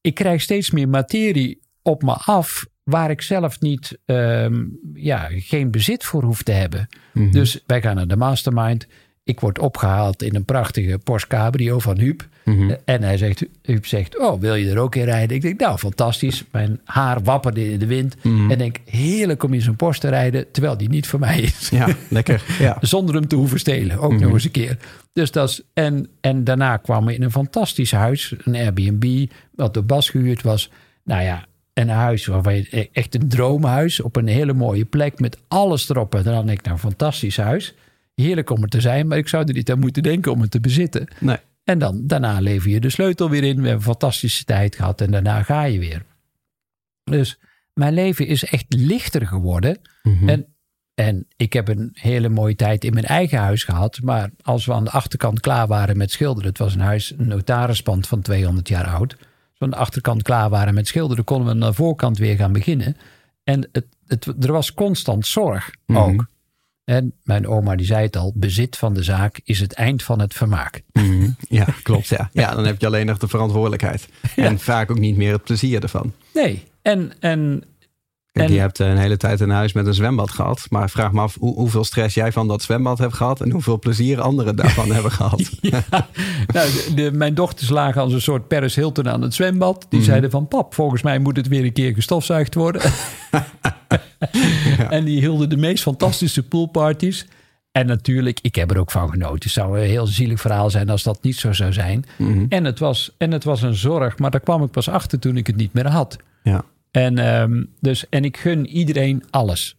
ik 0.00 0.14
krijg 0.14 0.40
steeds 0.40 0.70
meer 0.70 0.88
materie 0.88 1.60
op 1.82 2.02
me 2.02 2.12
af 2.12 2.66
waar 2.82 3.10
ik 3.10 3.22
zelf 3.22 3.60
niet, 3.60 3.98
ehm, 4.04 4.64
ja, 4.94 5.28
geen 5.30 5.70
bezit 5.70 6.04
voor 6.04 6.22
hoef 6.22 6.42
te 6.42 6.52
hebben. 6.52 6.86
Mhm. 7.12 7.30
Dus 7.30 7.60
wij 7.66 7.82
gaan 7.82 7.96
naar 7.96 8.06
de 8.06 8.16
mastermind. 8.16 8.86
Ik 9.22 9.40
word 9.40 9.58
opgehaald 9.58 10.22
in 10.22 10.34
een 10.34 10.44
prachtige 10.44 10.98
Porsche 10.98 11.28
Cabrio 11.28 11.78
van 11.78 11.98
Huub. 11.98 12.28
Mhm. 12.46 12.74
En 12.84 13.02
hij 13.02 13.16
zegt, 13.16 13.44
Huub 13.62 13.86
zegt, 13.86 14.18
oh, 14.18 14.40
wil 14.40 14.54
je 14.54 14.70
er 14.70 14.78
ook 14.78 14.94
in 14.94 15.04
rijden? 15.04 15.36
Ik 15.36 15.42
denk, 15.42 15.60
nou, 15.60 15.78
fantastisch. 15.78 16.44
Mijn 16.52 16.80
haar 16.84 17.22
wapperde 17.22 17.72
in 17.72 17.78
de 17.78 17.86
wind. 17.86 18.16
Mhm. 18.22 18.50
En 18.50 18.58
denk, 18.58 18.76
heerlijk 18.84 19.42
om 19.42 19.52
in 19.54 19.60
zo'n 19.60 19.76
Porsche 19.76 20.00
te 20.02 20.08
rijden, 20.08 20.50
terwijl 20.50 20.76
die 20.76 20.88
niet 20.88 21.06
voor 21.06 21.18
mij 21.18 21.40
is. 21.40 21.68
Ja, 21.68 21.88
lekker. 22.08 22.42
Ja. 22.58 22.76
Zonder 22.80 23.14
hem 23.14 23.28
te 23.28 23.36
hoeven 23.36 23.58
stelen, 23.58 23.98
ook 23.98 24.12
Mhm. 24.12 24.22
nog 24.22 24.32
eens 24.32 24.44
een 24.44 24.50
keer. 24.50 24.76
Dus 25.12 25.30
dat 25.30 25.48
is, 25.48 25.62
en, 25.74 26.08
en 26.20 26.44
daarna 26.44 26.76
kwamen 26.76 27.08
we 27.08 27.14
in 27.14 27.22
een 27.22 27.30
fantastisch 27.30 27.92
huis, 27.92 28.34
een 28.44 28.54
Airbnb, 28.54 29.26
wat 29.54 29.74
door 29.74 29.84
Bas 29.84 30.10
gehuurd 30.10 30.42
was. 30.42 30.70
Nou 31.04 31.22
ja, 31.22 31.44
een 31.74 31.88
huis 31.88 32.26
waarvan 32.26 32.54
je 32.54 32.66
e- 32.70 32.86
echt 32.92 33.14
een 33.14 33.28
droomhuis 33.28 34.00
op 34.00 34.16
een 34.16 34.26
hele 34.26 34.52
mooie 34.52 34.84
plek 34.84 35.20
met 35.20 35.38
alles 35.48 35.88
erop. 35.88 36.14
En 36.14 36.22
dan 36.22 36.46
denk 36.46 36.58
ik, 36.58 36.64
nou, 36.64 36.74
een 36.76 36.82
fantastisch 36.82 37.36
huis. 37.36 37.74
Heerlijk 38.14 38.50
om 38.50 38.62
er 38.62 38.68
te 38.68 38.80
zijn, 38.80 39.06
maar 39.06 39.18
ik 39.18 39.28
zou 39.28 39.44
er 39.46 39.52
niet 39.54 39.70
aan 39.70 39.78
moeten 39.78 40.02
denken 40.02 40.32
om 40.32 40.40
het 40.40 40.50
te 40.50 40.60
bezitten. 40.60 41.06
Nee. 41.18 41.36
En 41.66 41.78
dan, 41.78 42.06
daarna 42.06 42.40
lever 42.40 42.70
je 42.70 42.80
de 42.80 42.90
sleutel 42.90 43.30
weer 43.30 43.42
in. 43.42 43.54
We 43.56 43.68
hebben 43.68 43.72
een 43.72 43.82
fantastische 43.82 44.44
tijd 44.44 44.76
gehad 44.76 45.00
en 45.00 45.10
daarna 45.10 45.42
ga 45.42 45.62
je 45.62 45.78
weer. 45.78 46.02
Dus 47.04 47.38
mijn 47.74 47.94
leven 47.94 48.26
is 48.26 48.44
echt 48.44 48.64
lichter 48.68 49.26
geworden. 49.26 49.78
Mhm. 50.02 50.28
En, 50.28 50.46
en 50.94 51.26
ik 51.36 51.52
heb 51.52 51.68
een 51.68 51.90
hele 51.92 52.28
mooie 52.28 52.54
tijd 52.54 52.84
in 52.84 52.92
mijn 52.94 53.04
eigen 53.04 53.38
huis 53.38 53.64
gehad. 53.64 54.00
Maar 54.02 54.30
als 54.42 54.66
we 54.66 54.72
aan 54.72 54.84
de 54.84 54.90
achterkant 54.90 55.40
klaar 55.40 55.66
waren 55.66 55.96
met 55.96 56.10
schilderen. 56.10 56.48
Het 56.48 56.58
was 56.58 56.74
een 56.74 56.80
huis, 56.80 57.14
een 57.18 57.28
notarispand 57.28 58.06
van 58.08 58.20
200 58.20 58.68
jaar 58.68 58.86
oud. 58.86 59.12
Als 59.12 59.58
we 59.58 59.64
aan 59.64 59.70
de 59.70 59.76
achterkant 59.76 60.22
klaar 60.22 60.50
waren 60.50 60.74
met 60.74 60.86
schilderen. 60.88 61.24
konden 61.24 61.46
we 61.46 61.52
aan 61.64 61.70
de 61.70 61.76
voorkant 61.76 62.18
weer 62.18 62.36
gaan 62.36 62.52
beginnen. 62.52 62.96
En 63.44 63.68
het, 63.72 63.86
het, 64.06 64.26
er 64.44 64.52
was 64.52 64.74
constant 64.74 65.26
zorg 65.26 65.70
Mhm. 65.86 65.98
ook. 65.98 66.26
En 66.86 67.12
mijn 67.22 67.46
oma 67.46 67.76
die 67.76 67.86
zei 67.86 68.02
het 68.02 68.16
al. 68.16 68.32
Bezit 68.34 68.76
van 68.76 68.94
de 68.94 69.02
zaak 69.02 69.40
is 69.44 69.60
het 69.60 69.72
eind 69.72 70.02
van 70.02 70.20
het 70.20 70.34
vermaak. 70.34 70.82
Mhm. 70.92 71.30
Ja, 71.48 71.66
klopt. 71.82 72.06
Ja. 72.08 72.30
ja, 72.32 72.54
dan 72.54 72.66
heb 72.66 72.80
je 72.80 72.86
alleen 72.86 73.06
nog 73.06 73.18
de 73.18 73.28
verantwoordelijkheid. 73.28 74.08
En 74.36 74.58
vaak 74.58 74.90
ook 74.90 74.98
niet 74.98 75.16
meer 75.16 75.32
het 75.32 75.42
plezier 75.42 75.82
ervan. 75.82 76.12
Nee, 76.34 76.64
en, 76.82 77.12
en 77.20 77.64
En, 78.36 78.52
je 78.52 78.58
hebt 78.58 78.78
een 78.78 78.96
hele 78.96 79.16
tijd 79.16 79.40
een 79.40 79.50
huis 79.50 79.72
met 79.72 79.86
een 79.86 79.94
zwembad 79.94 80.30
gehad. 80.30 80.66
Maar 80.68 80.90
vraag 80.90 81.12
me 81.12 81.20
af 81.20 81.36
hoe, 81.38 81.54
hoeveel 81.54 81.84
stress 81.84 82.14
jij 82.14 82.32
van 82.32 82.48
dat 82.48 82.62
zwembad 82.62 82.98
hebt 82.98 83.14
gehad. 83.14 83.40
En 83.40 83.50
hoeveel 83.50 83.78
plezier 83.78 84.20
anderen 84.20 84.56
daarvan 84.62 84.92
hebben 84.92 85.12
gehad. 85.12 85.50
Ja, 85.60 85.84
nou, 86.46 86.68
de, 86.94 87.10
mijn 87.12 87.34
dochters 87.34 87.68
lagen 87.68 88.00
als 88.00 88.12
een 88.12 88.22
soort 88.22 88.48
Paris 88.48 88.74
Hilton 88.74 89.08
aan 89.08 89.22
het 89.22 89.34
zwembad. 89.34 89.86
Die 89.88 89.98
mhm. 89.98 90.08
zeiden 90.08 90.30
van 90.30 90.48
pap, 90.48 90.74
volgens 90.74 91.02
mij 91.02 91.18
moet 91.18 91.36
het 91.36 91.48
weer 91.48 91.64
een 91.64 91.72
keer 91.72 91.94
gestofzuigd 91.94 92.54
worden. 92.54 92.82
En 94.88 95.04
die 95.04 95.20
hielden 95.20 95.48
de 95.48 95.56
meest 95.56 95.82
fantastische 95.82 96.42
poolparties. 96.42 97.26
En 97.72 97.86
natuurlijk, 97.86 98.38
ik 98.42 98.54
heb 98.54 98.70
er 98.70 98.78
ook 98.78 98.90
van 98.90 99.10
genoten. 99.10 99.38
Het 99.38 99.50
zou 99.50 99.80
een 99.80 99.86
heel 99.86 100.06
zielig 100.06 100.40
verhaal 100.40 100.70
zijn 100.70 100.90
als 100.90 101.02
dat 101.02 101.22
niet 101.22 101.36
zo 101.36 101.52
zou 101.52 101.72
zijn. 101.72 102.04
Mhm. 102.18 102.44
en, 102.48 102.64
het 102.64 102.78
was, 102.78 103.14
en 103.18 103.32
het 103.32 103.44
was 103.44 103.62
een 103.62 103.74
zorg, 103.74 104.18
maar 104.18 104.30
daar 104.30 104.40
kwam 104.40 104.62
ik 104.62 104.70
pas 104.70 104.88
achter 104.88 105.18
toen 105.18 105.36
ik 105.36 105.46
het 105.46 105.56
niet 105.56 105.72
meer 105.72 105.88
had. 105.88 106.16
Ja. 106.42 106.64
En, 106.96 107.18
ehm, 107.18 107.64
dus, 107.80 108.08
en 108.08 108.24
ik 108.24 108.36
gun 108.36 108.66
iedereen 108.66 109.24
alles. 109.30 109.76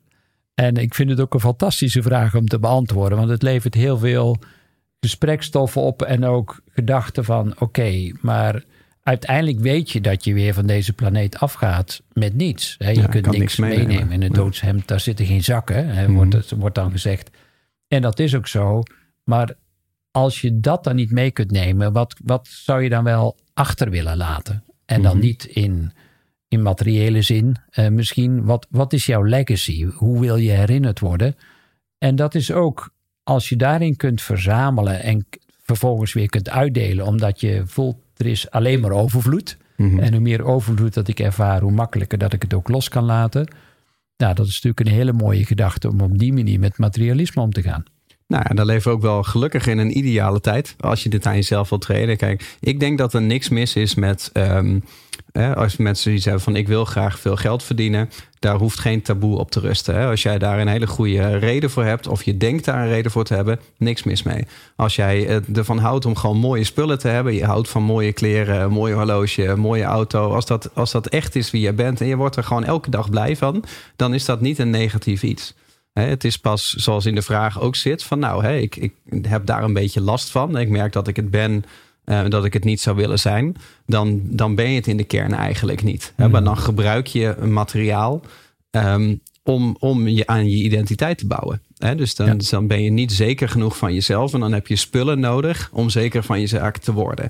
En 0.53 0.75
ik 0.75 0.95
vind 0.95 1.09
het 1.09 1.19
ook 1.19 1.33
een 1.33 1.39
fantastische 1.39 2.01
vraag 2.01 2.35
om 2.35 2.47
te 2.47 2.59
beantwoorden, 2.59 3.17
want 3.17 3.29
het 3.29 3.41
levert 3.41 3.73
heel 3.73 3.97
veel 3.97 4.37
gesprekstoffen 4.99 5.81
op 5.81 6.01
en 6.01 6.25
ook 6.25 6.61
gedachten 6.71 7.25
van: 7.25 7.53
oké, 7.59 8.11
maar 8.21 8.63
uiteindelijk 9.03 9.59
weet 9.59 9.91
je 9.91 10.01
dat 10.01 10.23
je 10.23 10.33
weer 10.33 10.53
van 10.53 10.65
deze 10.65 10.93
planeet 10.93 11.39
afgaat 11.39 12.01
met 12.13 12.33
niets. 12.33 12.75
je 12.79 13.07
kunt 13.09 13.31
niks, 13.31 13.57
meenemen. 13.57 14.11
In 14.11 14.21
het 14.21 14.33
doodshemd, 14.33 14.87
daar 14.87 14.99
zitten 14.99 15.25
geen 15.25 15.43
zakken, 15.43 15.87
hè, 15.89 16.11
wordt, 16.11 16.33
mhm. 16.33 16.41
het, 16.41 16.51
wordt 16.51 16.75
dan 16.75 16.91
gezegd. 16.91 17.29
En 17.87 18.01
dat 18.01 18.19
is 18.19 18.35
ook 18.35 18.47
zo. 18.47 18.83
Maar 19.23 19.55
als 20.11 20.41
je 20.41 20.59
dat 20.59 20.83
dan 20.83 20.95
niet 20.95 21.11
mee 21.11 21.31
kunt 21.31 21.51
nemen, 21.51 21.93
wat, 21.93 22.15
wat 22.23 22.47
zou 22.47 22.83
je 22.83 22.89
dan 22.89 23.03
wel 23.03 23.37
achter 23.53 23.89
willen 23.89 24.17
laten? 24.17 24.63
En 24.85 25.01
dan 25.01 25.17
mhm. 25.17 25.25
niet 25.25 25.45
in, 25.45 25.91
in 26.47 26.61
materiële 26.61 27.21
zin. 27.21 27.55
Uh, 27.79 27.87
misschien, 27.87 28.45
wat, 28.45 28.67
wat 28.69 28.93
is 28.93 29.05
jouw 29.05 29.23
legacy? 29.23 29.83
Hoe 29.83 30.19
wil 30.19 30.35
je 30.35 30.51
herinnerd 30.51 30.99
worden? 30.99 31.35
En 31.97 32.15
dat 32.15 32.35
is 32.35 32.51
ook, 32.51 32.89
als 33.23 33.49
je 33.49 33.55
daarin 33.55 33.95
kunt 33.95 34.21
verzamelen 34.21 35.03
en 35.03 35.27
vervolgens 35.61 36.13
weer 36.13 36.29
kunt 36.29 36.49
uitdelen, 36.49 37.05
omdat 37.05 37.41
je 37.41 37.61
voelt, 37.65 37.97
er 38.17 38.25
is 38.25 38.49
alleen 38.51 38.79
maar 38.79 38.91
overvloed. 38.91 39.57
Mhm. 39.75 39.99
En 39.99 40.13
hoe 40.13 40.21
meer 40.21 40.43
overvloed 40.43 40.93
dat 40.93 41.07
ik 41.07 41.19
ervaar, 41.19 41.61
hoe 41.61 41.71
makkelijker 41.71 42.17
dat 42.17 42.33
ik 42.33 42.41
het 42.41 42.53
ook 42.53 42.69
los 42.69 42.89
kan 42.89 43.03
laten. 43.03 43.47
Nou, 44.17 44.33
dat 44.33 44.47
is 44.47 44.53
natuurlijk 44.53 44.79
een 44.79 44.95
hele 44.95 45.13
mooie 45.13 45.45
gedachte 45.45 45.89
om 45.89 46.01
op 46.01 46.19
die 46.19 46.33
manier 46.33 46.59
met 46.59 46.77
materialisme 46.77 47.41
om 47.41 47.51
te 47.51 47.61
gaan. 47.61 47.83
Nou, 48.27 48.55
dan 48.55 48.65
leven 48.65 48.91
we 48.91 48.97
ook 48.97 49.01
wel 49.01 49.23
gelukkig 49.23 49.67
in 49.67 49.77
een 49.77 49.97
ideale 49.97 50.39
tijd. 50.39 50.75
Als 50.79 51.03
je 51.03 51.09
dit 51.09 51.25
aan 51.25 51.35
jezelf 51.35 51.69
wilt 51.69 51.81
trainen. 51.81 52.17
Kijk, 52.17 52.55
ik 52.59 52.79
denk 52.79 52.97
dat 52.97 53.13
er 53.13 53.21
niks 53.21 53.49
mis 53.49 53.75
is 53.75 53.95
met. 53.95 54.29
Um, 54.33 54.83
hè, 55.37 55.55
als 55.55 55.77
mensen 55.77 56.03
zoiets 56.03 56.25
hebben 56.25 56.43
van: 56.43 56.55
ik 56.55 56.67
wil 56.67 56.85
graag 56.85 57.19
veel 57.19 57.35
geld 57.35 57.63
verdienen. 57.63 58.09
Daar 58.39 58.55
hoeft 58.55 58.79
geen 58.79 59.01
taboe 59.01 59.37
op 59.37 59.51
te 59.51 59.59
rusten. 59.59 59.95
Hè. 59.95 60.07
Als 60.07 60.21
jij 60.21 60.37
daar 60.37 60.59
een 60.59 60.67
hele 60.67 60.87
goede 60.87 61.37
reden 61.37 61.69
voor 61.69 61.83
hebt. 61.83 62.07
of 62.07 62.23
je 62.23 62.37
denkt 62.37 62.65
daar 62.65 62.81
een 62.81 62.87
reden 62.87 63.11
voor 63.11 63.23
te 63.23 63.33
hebben. 63.33 63.59
niks 63.77 64.03
mis 64.03 64.23
mee. 64.23 64.47
Als 64.75 64.95
jij 64.95 65.41
ervan 65.53 65.77
houdt 65.77 66.05
om 66.05 66.15
gewoon 66.15 66.37
mooie 66.37 66.63
spullen 66.63 66.99
te 66.99 67.07
hebben. 67.07 67.33
je 67.33 67.45
houdt 67.45 67.69
van 67.69 67.83
mooie 67.83 68.13
kleren, 68.13 68.61
een 68.61 68.71
mooie 68.71 68.93
horloge, 68.93 69.45
een 69.45 69.59
mooie 69.59 69.83
auto. 69.83 70.33
Als 70.33 70.45
dat, 70.45 70.69
als 70.73 70.91
dat 70.91 71.07
echt 71.07 71.35
is 71.35 71.51
wie 71.51 71.61
je 71.61 71.73
bent. 71.73 72.01
en 72.01 72.07
je 72.07 72.15
wordt 72.15 72.35
er 72.35 72.43
gewoon 72.43 72.63
elke 72.63 72.89
dag 72.89 73.09
blij 73.09 73.35
van. 73.35 73.63
dan 73.95 74.13
is 74.13 74.25
dat 74.25 74.41
niet 74.41 74.59
een 74.59 74.69
negatief 74.69 75.23
iets 75.23 75.53
het 76.05 76.23
is 76.23 76.37
pas 76.37 76.73
zoals 76.73 77.05
in 77.05 77.15
de 77.15 77.21
vraag 77.21 77.61
ook 77.61 77.75
zit 77.75 78.03
van 78.03 78.19
nou, 78.19 78.47
ik, 78.47 78.75
ik 78.75 78.93
heb 79.21 79.45
daar 79.45 79.63
een 79.63 79.73
beetje 79.73 80.01
last 80.01 80.29
van. 80.29 80.57
Ik 80.57 80.69
merk 80.69 80.93
dat 80.93 81.07
ik 81.07 81.15
het 81.15 81.31
ben 81.31 81.51
en 81.51 81.63
uh, 82.09 82.21
dat 82.27 82.45
ik 82.45 82.53
het 82.53 82.63
niet 82.63 82.81
zou 82.81 82.95
willen 82.95 83.19
zijn. 83.19 83.55
Dan, 83.85 84.21
dan 84.23 84.55
ben 84.55 84.69
je 84.69 84.75
het 84.75 84.87
in 84.87 84.97
de 84.97 85.03
kern 85.03 85.33
eigenlijk 85.33 85.83
niet. 85.83 86.13
Maar 86.15 86.29
mhm. 86.29 86.43
dan 86.43 86.57
gebruik 86.57 87.07
je 87.07 87.35
een 87.39 87.53
materiaal 87.53 88.21
ehm, 88.71 89.15
om, 89.43 89.75
om 89.79 90.07
je 90.07 90.27
aan 90.27 90.49
je 90.49 90.63
identiteit 90.63 91.17
te 91.17 91.27
bouwen. 91.27 91.61
dus 91.97 92.15
dan, 92.15 92.37
dan 92.49 92.67
ben 92.67 92.83
je 92.83 92.89
niet 92.89 93.11
zeker 93.11 93.49
genoeg 93.49 93.77
van 93.77 93.93
jezelf. 93.93 94.33
En 94.33 94.39
dan 94.39 94.53
heb 94.53 94.67
je 94.67 94.75
spullen 94.75 95.19
nodig 95.19 95.69
om 95.73 95.89
zeker 95.89 96.23
van 96.23 96.39
je 96.39 96.47
zaak 96.47 96.77
te 96.77 96.93
worden. 96.93 97.29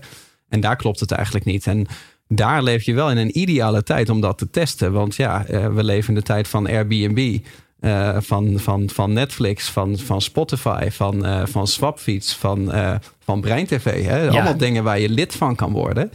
En 0.50 0.60
daar 0.60 0.76
klopt 0.76 1.00
het 1.00 1.12
eigenlijk 1.12 1.46
niet. 1.46 1.68
En 1.68 1.88
daar 2.28 2.64
leef 2.64 2.84
je 2.84 2.94
wel 2.94 3.12
in 3.12 3.18
een 3.18 3.40
ideale 3.40 3.84
tijd 3.84 4.10
om 4.10 4.22
dat 4.22 4.38
te 4.38 4.50
testen. 4.50 4.92
Want 4.92 5.16
ja, 5.16 5.46
eh, 5.46 5.74
we 5.74 5.84
leven 5.84 6.10
in 6.10 6.16
de 6.16 6.22
tijd 6.22 6.48
van 6.48 6.68
Airbnb. 6.68 7.38
Uh, 7.82 8.18
van, 8.20 8.60
van, 8.60 8.90
van 8.90 9.14
Netflix, 9.14 9.70
van, 9.70 9.98
van 9.98 10.22
Spotify, 10.22 10.90
van, 10.92 11.26
uh, 11.26 11.46
van 11.46 11.68
Swapfiets, 11.68 12.36
van, 12.36 12.76
uh, 12.76 12.96
van 13.20 13.42
BreinTV. 13.42 14.04
Hè? 14.06 14.30
Allemaal 14.30 14.58
dingen 14.58 14.84
waar 14.84 15.00
je 15.00 15.10
lid 15.10 15.36
van 15.36 15.56
kan 15.56 15.72
worden. 15.72 16.12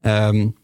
Um, 0.00 0.54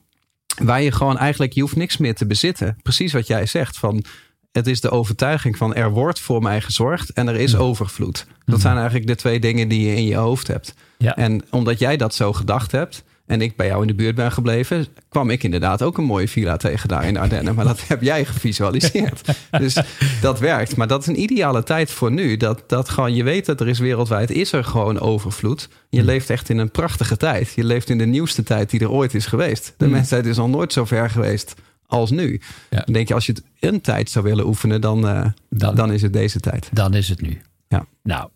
waar 0.63 0.83
je 0.83 0.93
gewoon 0.93 1.19
eigenlijk, 1.19 1.53
je 1.53 1.61
hoeft 1.61 1.77
niks 1.77 1.97
meer 1.97 2.15
te 2.15 2.27
bezitten. 2.27 2.77
Precies 2.83 3.13
wat 3.13 3.27
jij 3.27 3.47
zegt. 3.47 3.79
Van, 3.79 4.05
het 4.53 4.67
is 4.67 4.81
de 4.81 4.91
overtuiging 4.91 5.57
van 5.57 5.75
er 5.75 5.91
wordt 5.91 6.21
voor 6.21 6.43
mij 6.43 6.61
gezorgd 6.61 7.13
en 7.13 7.29
er 7.29 7.37
is 7.37 7.57
overvloed. 7.57 8.27
Dat 8.45 8.61
zijn 8.61 8.77
eigenlijk 8.77 9.07
de 9.07 9.17
twee 9.17 9.41
dingen 9.41 9.69
die 9.69 9.87
je 9.87 9.97
in 9.97 10.05
je 10.05 10.17
hoofd 10.17 10.47
hebt. 10.47 10.75
Ja. 10.99 11.17
En 11.17 11.43
omdat 11.51 11.79
jij 11.79 11.97
dat 11.97 12.15
zo 12.15 12.33
gedacht 12.33 12.73
hebt, 12.73 13.05
en 13.31 13.40
ik 13.40 13.57
bij 13.57 13.66
jou 13.66 13.81
in 13.81 13.87
de 13.87 13.95
buurt 13.95 14.14
ben 14.14 14.33
gebleven, 14.33 14.87
kwam 15.09 15.31
ik 15.31 15.43
inderdaad 15.43 15.83
ook 15.83 15.99
een 15.99 16.05
mooie 16.05 16.29
villa 16.29 16.57
tegen 16.57 16.88
daar 16.88 17.05
in 17.05 17.16
Ardennen. 17.16 17.55
Maar 17.55 17.64
dat 17.64 17.88
heb 17.88 18.03
jij 18.03 18.25
gevisualiseerd. 18.25 19.29
dus 19.59 19.77
dat 20.21 20.38
werkt. 20.38 20.77
Maar 20.77 20.87
dat 20.87 21.01
is 21.01 21.07
een 21.07 21.21
ideale 21.21 21.62
tijd 21.62 21.90
voor 21.90 22.12
nu. 22.12 22.37
Dat, 22.37 22.64
dat 22.66 22.88
gewoon, 22.88 23.14
je 23.14 23.25
weet 23.25 23.47
dat 23.47 23.61
er 23.61 23.69
is 23.69 23.79
wereldwijd, 23.79 24.31
is 24.31 24.53
er 24.53 24.64
gewoon 24.64 25.01
overvloed. 25.01 25.69
Je 25.88 25.99
hmm. 25.99 26.07
leeft 26.07 26.31
echt 26.31 26.49
in 26.49 26.59
een 26.59 26.71
prachtige 26.71 27.16
tijd. 27.16 27.53
Je 27.55 27.64
leeft 27.64 27.90
in 27.90 27.99
de 27.99 28.07
nieuwste 28.07 28.43
tijd 28.43 28.71
die 28.71 28.81
er 28.81 28.90
ooit 28.90 29.14
is 29.14 29.27
geweest. 29.27 29.75
De 29.77 29.85
hmm. 29.85 29.95
mensheid 29.95 30.27
is 30.27 30.38
al 30.38 30.49
nooit 30.49 30.73
zo 30.73 30.85
ver 30.85 31.11
geweest 31.11 31.55
als 31.87 32.11
nu. 32.11 32.40
Dan 32.69 32.93
denk 32.93 33.09
je, 33.09 33.14
als 33.14 33.27
je 33.27 33.33
het 33.33 33.43
een 33.61 33.81
tijd 33.81 34.11
zou 34.11 34.25
willen 34.25 34.47
oefenen, 34.47 34.81
dan, 34.81 35.07
uh, 35.07 35.27
dan, 35.51 35.75
dan 35.75 35.93
is 35.93 36.03
het 36.03 36.12
deze 36.12 36.40
tijd. 36.40 36.69
Dan 36.73 36.95
is 36.95 37.09
het 37.09 37.21
nu. 37.21 37.40
Ja. 37.69 37.87
Nou, 38.03 38.29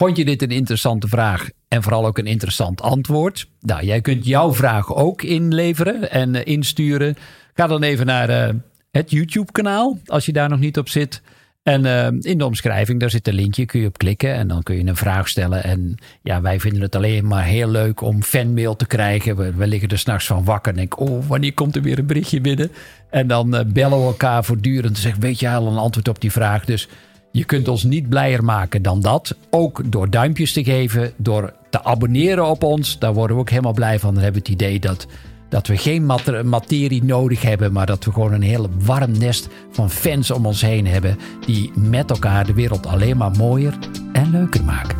Vond 0.00 0.16
je 0.16 0.24
dit 0.24 0.42
een 0.42 0.50
interessante 0.50 1.08
vraag 1.08 1.48
en 1.68 1.82
vooral 1.82 2.06
ook 2.06 2.18
een 2.18 2.26
interessant 2.26 2.82
antwoord? 2.82 3.48
Nou, 3.60 3.84
jij 3.84 4.00
kunt 4.00 4.24
jouw 4.24 4.54
vraag 4.54 4.94
ook 4.94 5.22
inleveren 5.22 6.10
en 6.10 6.34
uh, 6.34 6.40
insturen. 6.44 7.16
Ga 7.54 7.66
dan 7.66 7.82
even 7.82 8.06
naar 8.06 8.30
uh, 8.30 8.54
het 8.90 9.10
YouTube-kanaal 9.10 9.98
als 10.06 10.26
je 10.26 10.32
daar 10.32 10.48
nog 10.48 10.58
niet 10.58 10.78
op 10.78 10.88
zit. 10.88 11.22
En 11.62 11.84
uh, 11.84 12.06
in 12.20 12.38
de 12.38 12.44
omschrijving, 12.44 13.00
daar 13.00 13.10
zit 13.10 13.28
een 13.28 13.34
linkje, 13.34 13.66
kun 13.66 13.80
je 13.80 13.86
op 13.86 13.98
klikken 13.98 14.34
en 14.34 14.48
dan 14.48 14.62
kun 14.62 14.76
je 14.76 14.86
een 14.86 14.96
vraag 14.96 15.28
stellen. 15.28 15.64
En 15.64 15.94
ja, 16.22 16.40
wij 16.40 16.60
vinden 16.60 16.82
het 16.82 16.96
alleen 16.96 17.26
maar 17.26 17.44
heel 17.44 17.68
leuk 17.68 18.00
om 18.00 18.22
fanmail 18.22 18.76
te 18.76 18.86
krijgen. 18.86 19.56
We, 19.56 19.66
liggen 19.66 19.88
er 19.88 19.98
s'nachts 19.98 20.26
van 20.26 20.44
wakker 20.44 20.72
en 20.72 20.78
denken, 20.78 20.98
oh, 20.98 21.28
wanneer 21.28 21.54
komt 21.54 21.76
er 21.76 21.82
weer 21.82 21.98
een 21.98 22.06
berichtje 22.06 22.40
binnen? 22.40 22.70
En 23.10 23.26
dan 23.26 23.50
bellen 23.72 23.98
we 23.98 24.04
elkaar 24.04 24.44
voortdurend 24.44 25.04
en 25.04 25.20
weet 25.20 25.40
je 25.40 25.50
al 25.50 25.66
een 25.66 25.78
antwoord 25.78 26.08
op 26.08 26.20
die 26.20 26.32
vraag? 26.32 26.64
Dus 26.64 26.88
je 27.30 27.44
kunt 27.44 27.68
ons 27.68 27.84
niet 27.84 28.08
blijer 28.08 28.44
maken 28.44 28.82
dan 28.82 29.00
dat. 29.00 29.34
Ook 29.50 29.82
door 29.84 30.10
duimpjes 30.10 30.52
te 30.52 30.64
geven, 30.64 31.12
door 31.16 31.52
te 31.70 31.84
abonneren 31.84 32.46
op 32.46 32.62
ons. 32.62 32.98
Daar 32.98 33.14
worden 33.14 33.36
we 33.36 33.42
ook 33.42 33.50
helemaal 33.50 33.72
blij 33.72 33.98
van. 33.98 34.14
Dan 34.14 34.22
hebben 34.22 34.42
we 34.42 34.48
het 34.48 34.60
idee 34.62 34.80
dat, 34.80 35.06
dat 35.48 35.66
we 35.66 35.76
geen 35.76 36.06
materie 36.44 37.04
nodig 37.04 37.42
hebben, 37.42 37.72
maar 37.72 37.86
dat 37.86 38.04
we 38.04 38.12
gewoon 38.12 38.32
een 38.32 38.42
heel 38.42 38.68
warm 38.84 39.18
nest 39.18 39.48
van 39.70 39.90
fans 39.90 40.30
om 40.30 40.46
ons 40.46 40.60
heen 40.60 40.86
hebben. 40.86 41.18
Die 41.46 41.72
met 41.74 42.10
elkaar 42.10 42.46
de 42.46 42.54
wereld 42.54 42.86
alleen 42.86 43.16
maar 43.16 43.36
mooier 43.36 43.78
en 44.12 44.30
leuker 44.30 44.64
maken. 44.64 44.98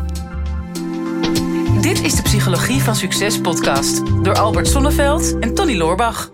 Dit 1.81 2.03
is 2.03 2.15
de 2.15 2.21
Psychologie 2.21 2.81
van 2.81 2.95
Succes 2.95 3.41
podcast 3.41 4.01
door 4.23 4.37
Albert 4.37 4.67
Sonneveld 4.67 5.39
en 5.39 5.53
Tony 5.53 5.77
Loorbach. 5.77 6.31